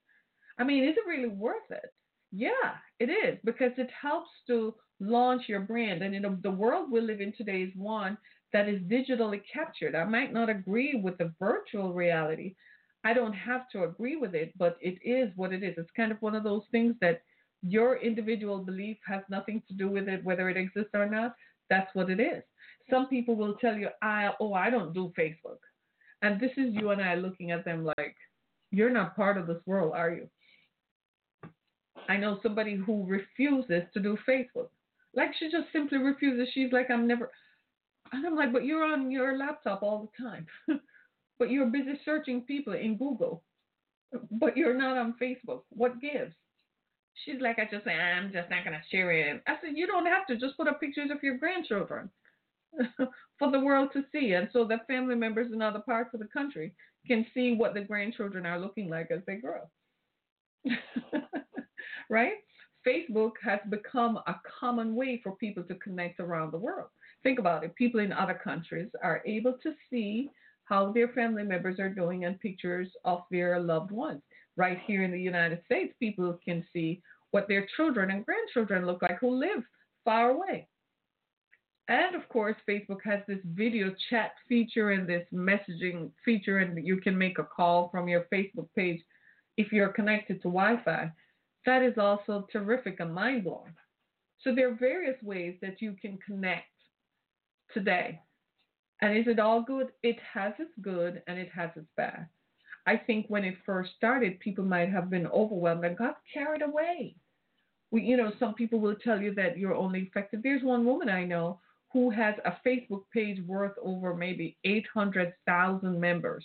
I 0.59 0.65
mean, 0.65 0.85
is 0.85 0.97
it 0.97 1.09
really 1.09 1.29
worth 1.29 1.71
it? 1.71 1.93
Yeah, 2.33 2.75
it 2.99 3.11
is 3.11 3.39
because 3.45 3.73
it 3.77 3.91
helps 3.91 4.31
to 4.49 4.75
launch 5.01 5.43
your 5.49 5.61
brand. 5.61 6.03
And 6.03 6.15
in 6.15 6.41
the 6.43 6.51
world 6.51 6.91
we 6.91 7.01
live 7.01 7.21
in 7.21 7.33
today 7.37 7.63
is 7.63 7.73
one 7.77 8.19
that 8.55 8.69
is 8.69 8.81
digitally 8.83 9.43
captured. 9.53 9.97
I 9.97 10.05
might 10.05 10.33
not 10.33 10.49
agree 10.49 10.95
with 10.95 11.19
the 11.19 11.35
virtual 11.41 11.93
reality. 11.93 12.55
I 13.05 13.13
don't 13.13 13.33
have 13.35 13.69
to 13.73 13.83
agree 13.83 14.17
with 14.17 14.35
it, 14.35 14.55
but 14.57 14.79
it 14.81 14.97
is 15.05 15.31
what 15.37 15.53
it 15.53 15.65
is. 15.65 15.75
It's 15.77 15.91
kind 15.97 16.13
of 16.13 16.23
one 16.23 16.37
of 16.37 16.45
those 16.45 16.63
things 16.71 16.95
that 17.01 17.23
your 17.63 17.99
individual 17.99 18.59
belief 18.59 18.97
has 19.07 19.23
nothing 19.29 19.61
to 19.69 19.75
do 19.75 19.89
with 19.91 20.09
it, 20.09 20.25
whether 20.25 20.49
it 20.49 20.57
exists 20.57 20.93
or 20.95 21.11
not. 21.11 21.35
That's 21.69 21.93
what 21.95 22.09
it 22.09 22.21
is. 22.21 22.45
Some 22.89 23.09
people 23.09 23.35
will 23.35 23.55
tell 23.57 23.75
you, 23.75 23.89
I, 24.01 24.31
oh, 24.41 24.55
I 24.55 24.71
don't 24.71 24.95
do 24.95 25.13
Facebook. 25.19 25.59
And 26.23 26.41
this 26.41 26.53
is 26.57 26.75
you 26.75 26.91
and 26.91 27.03
I 27.03 27.17
looking 27.17 27.51
at 27.51 27.65
them 27.65 27.85
like, 27.85 28.15
you're 28.71 28.89
not 28.89 29.17
part 29.17 29.37
of 29.37 29.49
this 29.49 29.61
world, 29.67 29.95
are 29.97 30.11
you? 30.11 30.29
I 32.09 32.19
know 32.19 32.39
somebody 32.43 32.77
who 32.77 33.05
refuses 33.05 33.83
to 33.95 34.01
do 34.01 34.17
Facebook. 34.29 34.69
Like 35.13 35.31
she 35.39 35.51
just 35.51 35.73
simply 35.73 35.99
refuses. 35.99 36.49
She's 36.55 36.73
like, 36.73 36.91
I'm 36.91 37.07
never. 37.07 37.31
And 38.13 38.27
I'm 38.27 38.37
like, 38.37 38.53
but 38.53 38.65
you're 38.65 38.85
on 38.85 39.11
your 39.11 39.37
laptop 39.37 39.83
all 39.83 40.11
the 40.19 40.25
time. 40.25 40.47
but 41.39 41.51
you're 41.51 41.67
busy 41.67 41.99
searching 42.05 42.43
people 42.43 42.75
in 42.75 42.97
Google. 42.97 43.43
Uh, 44.15 44.19
but 44.31 44.57
you're 44.57 44.77
not 44.77 44.97
on 44.97 45.15
Facebook. 45.21 45.63
What 45.71 46.01
gives? 46.01 46.35
She's 47.25 47.41
like, 47.41 47.59
I 47.59 47.69
just 47.71 47.85
say, 47.85 47.93
I'm 47.93 48.33
just 48.33 48.51
not 48.51 48.65
going 48.65 48.77
to 48.77 48.83
share 48.91 49.13
it. 49.13 49.43
I 49.47 49.55
said, 49.61 49.77
you 49.77 49.87
don't 49.87 50.07
have 50.07 50.27
to. 50.27 50.37
Just 50.37 50.57
put 50.57 50.69
up 50.69 50.81
pictures 50.81 51.11
of 51.11 51.23
your 51.23 51.39
grandchildren 51.39 52.11
for 53.39 53.51
the 53.51 53.61
world 53.61 53.91
to 53.93 54.05
see. 54.13 54.33
And 54.33 54.49
so 54.53 54.65
that 54.65 54.87
family 54.87 55.15
members 55.15 55.53
in 55.53 55.63
other 55.63 55.81
parts 55.81 56.13
of 56.13 56.21
the 56.21 56.27
country 56.27 56.75
can 57.07 57.25
see 57.35 57.55
what 57.55 57.75
the 57.75 57.83
grandchildren 57.83 58.47
are 58.47 58.59
looking 58.59 58.89
like 58.89 59.11
as 59.11 59.21
they 59.27 59.37
grow. 59.37 59.61
right? 62.11 62.35
Facebook 62.87 63.33
has 63.43 63.61
become 63.71 64.17
a 64.27 64.37
common 64.61 64.95
way 64.95 65.21
for 65.23 65.37
people 65.37 65.63
to 65.65 65.75
connect 65.77 66.21
around 66.21 66.53
the 66.53 66.59
world. 66.59 66.89
Think 67.25 67.41
about 67.41 67.65
it. 67.65 67.75
People 67.75 68.01
in 68.01 68.13
other 68.13 68.35
countries 68.35 68.91
are 69.03 69.23
able 69.27 69.55
to 69.65 69.73
see 69.91 70.31
how 70.67 70.93
their 70.93 71.09
family 71.09 71.43
members 71.43 71.81
are 71.81 71.89
doing 71.89 72.25
and 72.25 72.39
pictures 72.39 72.89
of 73.05 73.23
their 73.31 73.59
loved 73.59 73.91
ones. 73.91 74.23
Right 74.57 74.79
here 74.87 75.03
in 75.03 75.11
the 75.11 75.21
United 75.21 75.61
States, 75.65 75.95
people 75.99 76.39
can 76.45 76.65
see 76.73 77.03
what 77.33 77.49
their 77.49 77.67
children 77.77 78.11
and 78.11 78.25
grandchildren 78.25 78.87
look 78.87 79.03
like 79.03 79.19
who 79.21 79.31
live 79.31 79.65
far 80.05 80.31
away. 80.31 80.69
And 81.89 82.15
of 82.15 82.29
course, 82.29 82.57
Facebook 82.69 83.01
has 83.05 83.21
this 83.27 83.41
video 83.45 83.95
chat 84.09 84.33
feature 84.49 84.91
and 84.91 85.09
this 85.09 85.27
messaging 85.35 86.11
feature, 86.25 86.59
and 86.59 86.87
you 86.87 86.99
can 86.99 87.17
make 87.17 87.39
a 87.39 87.45
call 87.45 87.89
from 87.91 88.09
your 88.09 88.27
Facebook 88.33 88.69
page 88.77 89.03
if 89.57 89.73
you're 89.73 89.93
connected 89.93 90.37
to 90.43 90.49
Wi 90.49 90.81
Fi. 90.85 91.11
That 91.67 91.83
is 91.83 91.99
also 91.99 92.47
terrific 92.53 93.01
and 93.01 93.13
mind 93.13 93.45
blowing. 93.45 93.75
So 94.41 94.55
there 94.55 94.71
are 94.71 94.75
various 94.75 95.21
ways 95.23 95.57
that 95.61 95.83
you 95.83 95.97
can 96.01 96.19
connect 96.25 96.67
today. 97.75 98.21
And 99.03 99.19
is 99.19 99.27
it 99.27 99.39
all 99.39 99.63
good? 99.63 99.89
It 100.03 100.17
has 100.33 100.55
its 100.59 100.73
good 100.81 101.23
and 101.27 101.39
it 101.39 101.51
has 101.55 101.71
its 101.77 101.89
bad. 101.97 102.27
I 102.87 102.97
think 102.97 103.27
when 103.29 103.45
it 103.45 103.57
first 103.67 103.91
started, 103.97 104.41
people 104.41 104.65
might 104.65 104.91
have 104.91 105.11
been 105.11 105.27
overwhelmed 105.27 105.85
and 105.85 105.97
got 105.97 106.19
carried 106.33 106.63
away. 106.63 107.17
We, 107.91 108.03
you 108.03 108.17
know, 108.17 108.33
some 108.39 108.55
people 108.55 108.81
will 108.81 108.97
tell 108.97 109.21
you 109.21 109.35
that 109.35 109.59
you're 109.59 109.75
only 109.75 110.01
effective. 110.01 110.43
There's 110.43 110.63
one 110.63 110.85
woman 110.85 111.09
I 111.09 111.25
know 111.25 111.61
who 111.93 112.11
has 112.11 112.35
a 112.45 112.57
Facebook 112.67 113.05
page 113.13 113.41
worth 113.47 113.77
over 113.83 114.15
maybe 114.15 114.57
800,000 114.65 116.01
members. 116.01 116.45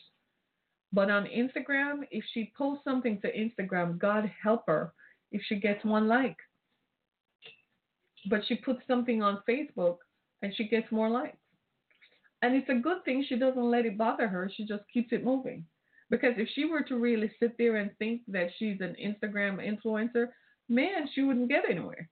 But 0.93 1.09
on 1.09 1.25
Instagram, 1.25 2.07
if 2.11 2.23
she 2.33 2.51
posts 2.57 2.83
something 2.83 3.19
to 3.21 3.31
Instagram, 3.33 3.97
God 3.97 4.31
help 4.41 4.63
her 4.67 4.93
if 5.31 5.41
she 5.47 5.59
gets 5.59 5.83
one 5.83 6.07
like. 6.07 6.37
But 8.29 8.41
she 8.47 8.55
puts 8.55 8.81
something 8.87 9.21
on 9.21 9.43
Facebook 9.47 9.97
and 10.41 10.53
she 10.55 10.67
gets 10.67 10.91
more 10.91 11.09
likes. 11.09 11.37
And 12.41 12.55
it's 12.55 12.69
a 12.69 12.75
good 12.75 13.03
thing 13.03 13.25
she 13.27 13.37
doesn't 13.37 13.71
let 13.71 13.85
it 13.85 13.97
bother 13.97 14.27
her. 14.27 14.49
She 14.55 14.65
just 14.65 14.83
keeps 14.93 15.11
it 15.11 15.25
moving. 15.25 15.65
Because 16.09 16.33
if 16.37 16.47
she 16.55 16.65
were 16.65 16.81
to 16.83 16.97
really 16.97 17.31
sit 17.39 17.57
there 17.57 17.75
and 17.75 17.91
think 17.99 18.21
that 18.29 18.49
she's 18.57 18.81
an 18.81 18.95
Instagram 19.01 19.59
influencer, 19.59 20.29
man, 20.67 21.09
she 21.13 21.21
wouldn't 21.21 21.49
get 21.49 21.69
anywhere. 21.69 22.09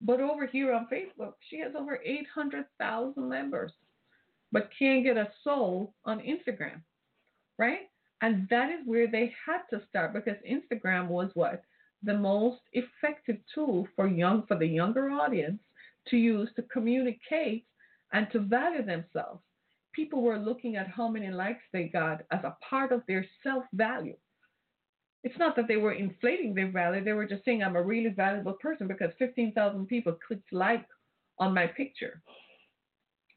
But 0.00 0.20
over 0.20 0.46
here 0.46 0.72
on 0.72 0.88
Facebook, 0.90 1.34
she 1.48 1.58
has 1.58 1.72
over 1.76 2.00
800,000 2.04 3.28
members, 3.28 3.72
but 4.52 4.70
can't 4.76 5.04
get 5.04 5.16
a 5.16 5.30
soul 5.42 5.94
on 6.04 6.20
Instagram, 6.20 6.80
right? 7.58 7.90
And 8.20 8.48
that 8.48 8.70
is 8.70 8.86
where 8.86 9.06
they 9.06 9.32
had 9.46 9.62
to 9.70 9.82
start 9.88 10.12
because 10.12 10.36
Instagram 10.48 11.08
was 11.08 11.30
what? 11.34 11.62
The 12.02 12.14
most 12.14 12.60
effective 12.72 13.38
tool 13.52 13.86
for 13.96 14.06
young 14.06 14.44
for 14.46 14.56
the 14.56 14.66
younger 14.66 15.10
audience 15.10 15.60
to 16.10 16.16
use 16.16 16.48
to 16.56 16.62
communicate 16.62 17.66
and 18.12 18.26
to 18.32 18.40
value 18.40 18.84
themselves. 18.84 19.42
People 19.92 20.22
were 20.22 20.38
looking 20.38 20.76
at 20.76 20.88
how 20.88 21.08
many 21.08 21.30
likes 21.30 21.62
they 21.72 21.84
got 21.84 22.22
as 22.30 22.44
a 22.44 22.56
part 22.68 22.92
of 22.92 23.02
their 23.06 23.24
self 23.42 23.64
value. 23.72 24.16
It's 25.24 25.38
not 25.38 25.56
that 25.56 25.66
they 25.66 25.76
were 25.76 25.92
inflating 25.92 26.54
their 26.54 26.70
value, 26.70 27.02
they 27.02 27.12
were 27.12 27.26
just 27.26 27.44
saying, 27.44 27.62
I'm 27.62 27.76
a 27.76 27.82
really 27.82 28.10
valuable 28.10 28.52
person 28.54 28.86
because 28.86 29.10
15,000 29.18 29.86
people 29.86 30.16
clicked 30.26 30.52
like 30.52 30.86
on 31.38 31.52
my 31.54 31.66
picture. 31.66 32.22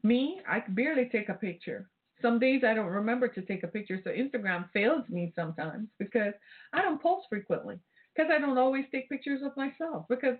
Me, 0.03 0.41
I 0.47 0.63
barely 0.69 1.09
take 1.11 1.29
a 1.29 1.33
picture. 1.33 1.89
Some 2.21 2.37
days 2.37 2.63
I 2.63 2.75
don't 2.75 2.85
remember 2.85 3.27
to 3.27 3.41
take 3.41 3.63
a 3.63 3.67
picture, 3.67 3.99
so 4.03 4.11
Instagram 4.11 4.69
fails 4.73 5.03
me 5.09 5.33
sometimes 5.35 5.87
because 5.97 6.33
I 6.71 6.81
don't 6.81 7.01
post 7.01 7.25
frequently 7.29 7.79
because 8.15 8.31
I 8.31 8.39
don't 8.39 8.57
always 8.57 8.85
take 8.91 9.09
pictures 9.09 9.41
of 9.43 9.57
myself 9.57 10.05
because 10.07 10.37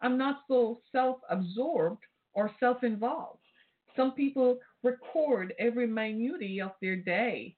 I'm 0.00 0.16
not 0.16 0.42
so 0.48 0.80
self 0.92 1.18
absorbed 1.30 2.02
or 2.34 2.50
self 2.60 2.84
involved. 2.84 3.40
Some 3.96 4.12
people 4.12 4.58
record 4.82 5.54
every 5.58 5.86
minutiae 5.86 6.66
of 6.66 6.72
their 6.80 6.96
day 6.96 7.56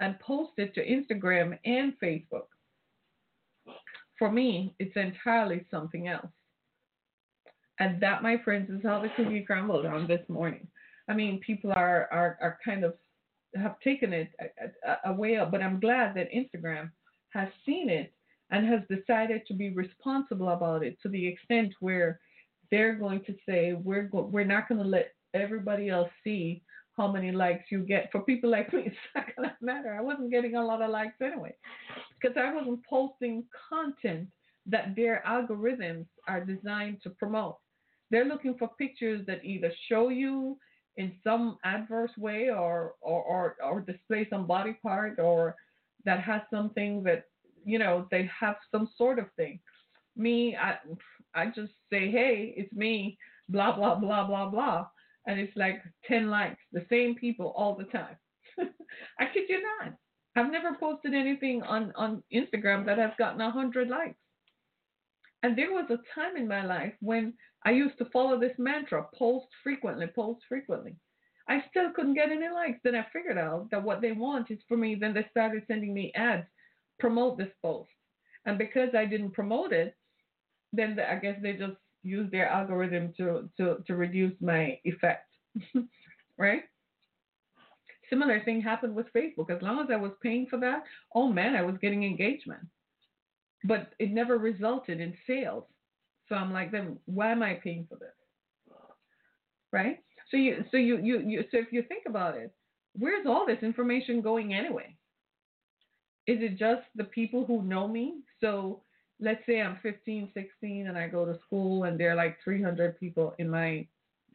and 0.00 0.20
post 0.20 0.52
it 0.58 0.74
to 0.74 0.86
Instagram 0.86 1.58
and 1.64 1.94
Facebook. 2.02 2.48
For 4.18 4.30
me, 4.30 4.74
it's 4.78 4.96
entirely 4.96 5.64
something 5.70 6.08
else. 6.08 6.26
And 7.80 8.00
that, 8.02 8.22
my 8.22 8.36
friends, 8.44 8.68
is 8.70 8.80
how 8.82 9.00
the 9.00 9.08
cookie 9.16 9.44
crumbled 9.46 9.86
on 9.86 10.06
this 10.08 10.28
morning. 10.28 10.66
I 11.08 11.14
mean, 11.14 11.40
people 11.40 11.72
are, 11.72 12.08
are, 12.12 12.36
are 12.42 12.58
kind 12.64 12.84
of 12.84 12.94
have 13.54 13.80
taken 13.80 14.12
it 14.12 14.30
away 15.06 15.38
but 15.50 15.62
I'm 15.62 15.80
glad 15.80 16.14
that 16.16 16.28
Instagram 16.32 16.90
has 17.30 17.48
seen 17.64 17.88
it 17.88 18.12
and 18.50 18.66
has 18.66 18.80
decided 18.88 19.42
to 19.46 19.54
be 19.54 19.70
responsible 19.70 20.50
about 20.50 20.82
it 20.82 20.96
to 21.02 21.08
the 21.08 21.26
extent 21.26 21.72
where 21.80 22.20
they're 22.70 22.94
going 22.94 23.22
to 23.24 23.34
say 23.46 23.74
we're 23.74 24.04
go- 24.04 24.30
we're 24.32 24.44
not 24.44 24.68
going 24.68 24.82
to 24.82 24.88
let 24.88 25.12
everybody 25.34 25.88
else 25.88 26.10
see 26.24 26.62
how 26.96 27.10
many 27.10 27.30
likes 27.30 27.70
you 27.70 27.80
get. 27.80 28.10
For 28.10 28.22
people 28.22 28.50
like 28.50 28.72
me, 28.74 28.84
it's 28.86 28.96
not 29.14 29.26
going 29.36 29.48
to 29.48 29.56
matter. 29.60 29.94
I 29.94 30.02
wasn't 30.02 30.30
getting 30.30 30.56
a 30.56 30.64
lot 30.64 30.82
of 30.82 30.90
likes 30.90 31.14
anyway 31.22 31.54
because 32.20 32.36
I 32.36 32.52
wasn't 32.52 32.84
posting 32.86 33.44
content 33.68 34.28
that 34.66 34.94
their 34.96 35.22
algorithms 35.26 36.06
are 36.26 36.44
designed 36.44 36.98
to 37.02 37.10
promote. 37.10 37.56
They're 38.10 38.24
looking 38.24 38.56
for 38.58 38.70
pictures 38.78 39.24
that 39.26 39.44
either 39.44 39.72
show 39.88 40.08
you 40.08 40.58
in 40.96 41.12
some 41.22 41.58
adverse 41.64 42.10
way 42.18 42.50
or 42.50 42.94
or, 43.00 43.22
or, 43.22 43.56
or 43.64 43.80
display 43.80 44.26
some 44.28 44.46
body 44.46 44.76
part 44.82 45.18
or 45.18 45.54
that 46.04 46.20
has 46.20 46.42
something 46.50 47.02
that 47.04 47.24
you 47.68 47.78
know 47.78 48.08
they 48.10 48.28
have 48.40 48.56
some 48.72 48.88
sort 48.96 49.18
of 49.18 49.26
thing. 49.36 49.60
Me, 50.16 50.56
I 50.56 50.78
I 51.34 51.46
just 51.46 51.72
say, 51.92 52.10
hey, 52.10 52.54
it's 52.56 52.72
me, 52.72 53.18
blah 53.48 53.76
blah 53.76 53.94
blah 53.94 54.26
blah 54.26 54.48
blah, 54.48 54.86
and 55.26 55.38
it's 55.38 55.56
like 55.56 55.82
ten 56.06 56.30
likes, 56.30 56.62
the 56.72 56.86
same 56.88 57.14
people 57.14 57.52
all 57.56 57.74
the 57.74 57.84
time. 57.84 58.16
I 59.20 59.26
kid 59.32 59.44
you 59.48 59.62
not. 59.62 59.94
I've 60.34 60.50
never 60.50 60.74
posted 60.80 61.14
anything 61.14 61.62
on 61.62 61.92
on 61.94 62.22
Instagram 62.32 62.86
that 62.86 62.98
has 62.98 63.12
gotten 63.18 63.40
a 63.42 63.50
hundred 63.50 63.88
likes. 63.88 64.18
And 65.42 65.56
there 65.56 65.70
was 65.70 65.88
a 65.90 66.02
time 66.18 66.36
in 66.36 66.48
my 66.48 66.64
life 66.64 66.94
when 67.00 67.34
I 67.64 67.70
used 67.70 67.98
to 67.98 68.10
follow 68.12 68.40
this 68.40 68.58
mantra: 68.58 69.06
post 69.14 69.46
frequently, 69.62 70.06
post 70.06 70.40
frequently. 70.48 70.96
I 71.50 71.64
still 71.70 71.90
couldn't 71.94 72.14
get 72.14 72.30
any 72.30 72.48
likes. 72.48 72.80
Then 72.82 72.94
I 72.94 73.06
figured 73.12 73.38
out 73.38 73.68
that 73.70 73.82
what 73.82 74.00
they 74.00 74.12
want 74.12 74.50
is 74.50 74.58
for 74.68 74.76
me. 74.76 74.94
Then 74.94 75.14
they 75.14 75.26
started 75.30 75.64
sending 75.66 75.92
me 75.94 76.12
ads 76.14 76.46
promote 76.98 77.38
this 77.38 77.52
post. 77.62 77.90
And 78.46 78.58
because 78.58 78.90
I 78.96 79.04
didn't 79.04 79.32
promote 79.32 79.72
it, 79.72 79.96
then 80.72 80.96
the, 80.96 81.10
I 81.10 81.16
guess 81.16 81.36
they 81.42 81.52
just 81.52 81.76
used 82.02 82.30
their 82.30 82.48
algorithm 82.48 83.12
to, 83.16 83.48
to, 83.58 83.78
to 83.86 83.96
reduce 83.96 84.34
my 84.40 84.78
effect. 84.84 85.26
right? 86.38 86.62
Similar 88.08 88.42
thing 88.44 88.60
happened 88.60 88.94
with 88.94 89.12
Facebook. 89.14 89.50
As 89.50 89.60
long 89.60 89.80
as 89.80 89.88
I 89.92 89.96
was 89.96 90.12
paying 90.22 90.46
for 90.48 90.58
that, 90.60 90.84
oh 91.14 91.28
man, 91.28 91.54
I 91.54 91.62
was 91.62 91.76
getting 91.80 92.04
engagement. 92.04 92.62
But 93.64 93.92
it 93.98 94.12
never 94.12 94.38
resulted 94.38 95.00
in 95.00 95.14
sales. 95.26 95.64
So 96.28 96.34
I'm 96.34 96.52
like, 96.52 96.70
then 96.70 96.98
why 97.06 97.32
am 97.32 97.42
I 97.42 97.54
paying 97.54 97.86
for 97.88 97.96
this? 97.96 98.08
Right? 99.72 99.98
So 100.30 100.36
you 100.36 100.64
so 100.70 100.76
you 100.76 100.98
you, 100.98 101.20
you 101.20 101.44
so 101.50 101.58
if 101.58 101.72
you 101.72 101.82
think 101.82 102.04
about 102.06 102.36
it, 102.36 102.52
where's 102.92 103.26
all 103.26 103.46
this 103.46 103.62
information 103.62 104.20
going 104.20 104.54
anyway? 104.54 104.96
Is 106.28 106.38
it 106.42 106.58
just 106.58 106.82
the 106.94 107.04
people 107.04 107.46
who 107.46 107.62
know 107.62 107.88
me? 107.88 108.20
So 108.40 108.82
let's 109.18 109.40
say 109.46 109.62
I'm 109.62 109.78
15, 109.82 110.30
16, 110.34 110.86
and 110.86 110.96
I 110.96 111.08
go 111.08 111.24
to 111.24 111.38
school, 111.46 111.84
and 111.84 111.98
there 111.98 112.12
are 112.12 112.14
like 112.14 112.36
300 112.44 113.00
people 113.00 113.34
in 113.38 113.48
my 113.50 113.86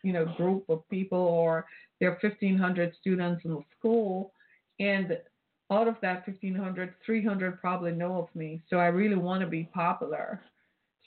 you 0.03 0.11
know 0.11 0.25
group 0.35 0.65
of 0.69 0.87
people 0.89 1.17
or 1.17 1.65
there 1.99 2.09
are 2.09 2.19
1500 2.21 2.93
students 2.99 3.45
in 3.45 3.51
the 3.51 3.61
school 3.77 4.33
and 4.79 5.17
out 5.71 5.87
of 5.87 5.95
that 6.01 6.27
1500 6.27 6.93
300 7.05 7.61
probably 7.61 7.91
know 7.93 8.17
of 8.17 8.27
me. 8.35 8.61
So 8.69 8.77
i 8.77 8.87
really 8.87 9.15
want 9.15 9.41
to 9.41 9.47
be 9.47 9.69
popular. 9.73 10.41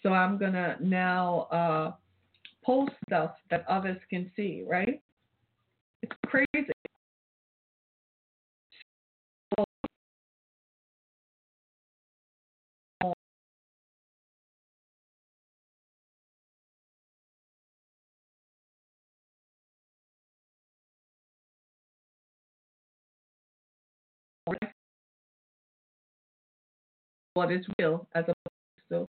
So 0.03 0.15
i'm 0.15 0.39
to 0.39 0.77
now 0.81 1.47
uh, 1.53 1.93
post 2.65 2.93
stuff 3.07 3.33
that 3.51 3.67
others 3.69 3.99
can 4.09 4.31
see 4.35 4.65
right? 4.67 5.03
It's 6.03 6.17
crazy 6.25 6.73
what 27.37 27.53
is 27.53 27.67
real 27.79 28.09
as 28.15 28.25
opposed 28.25 28.89
to 28.91 29.16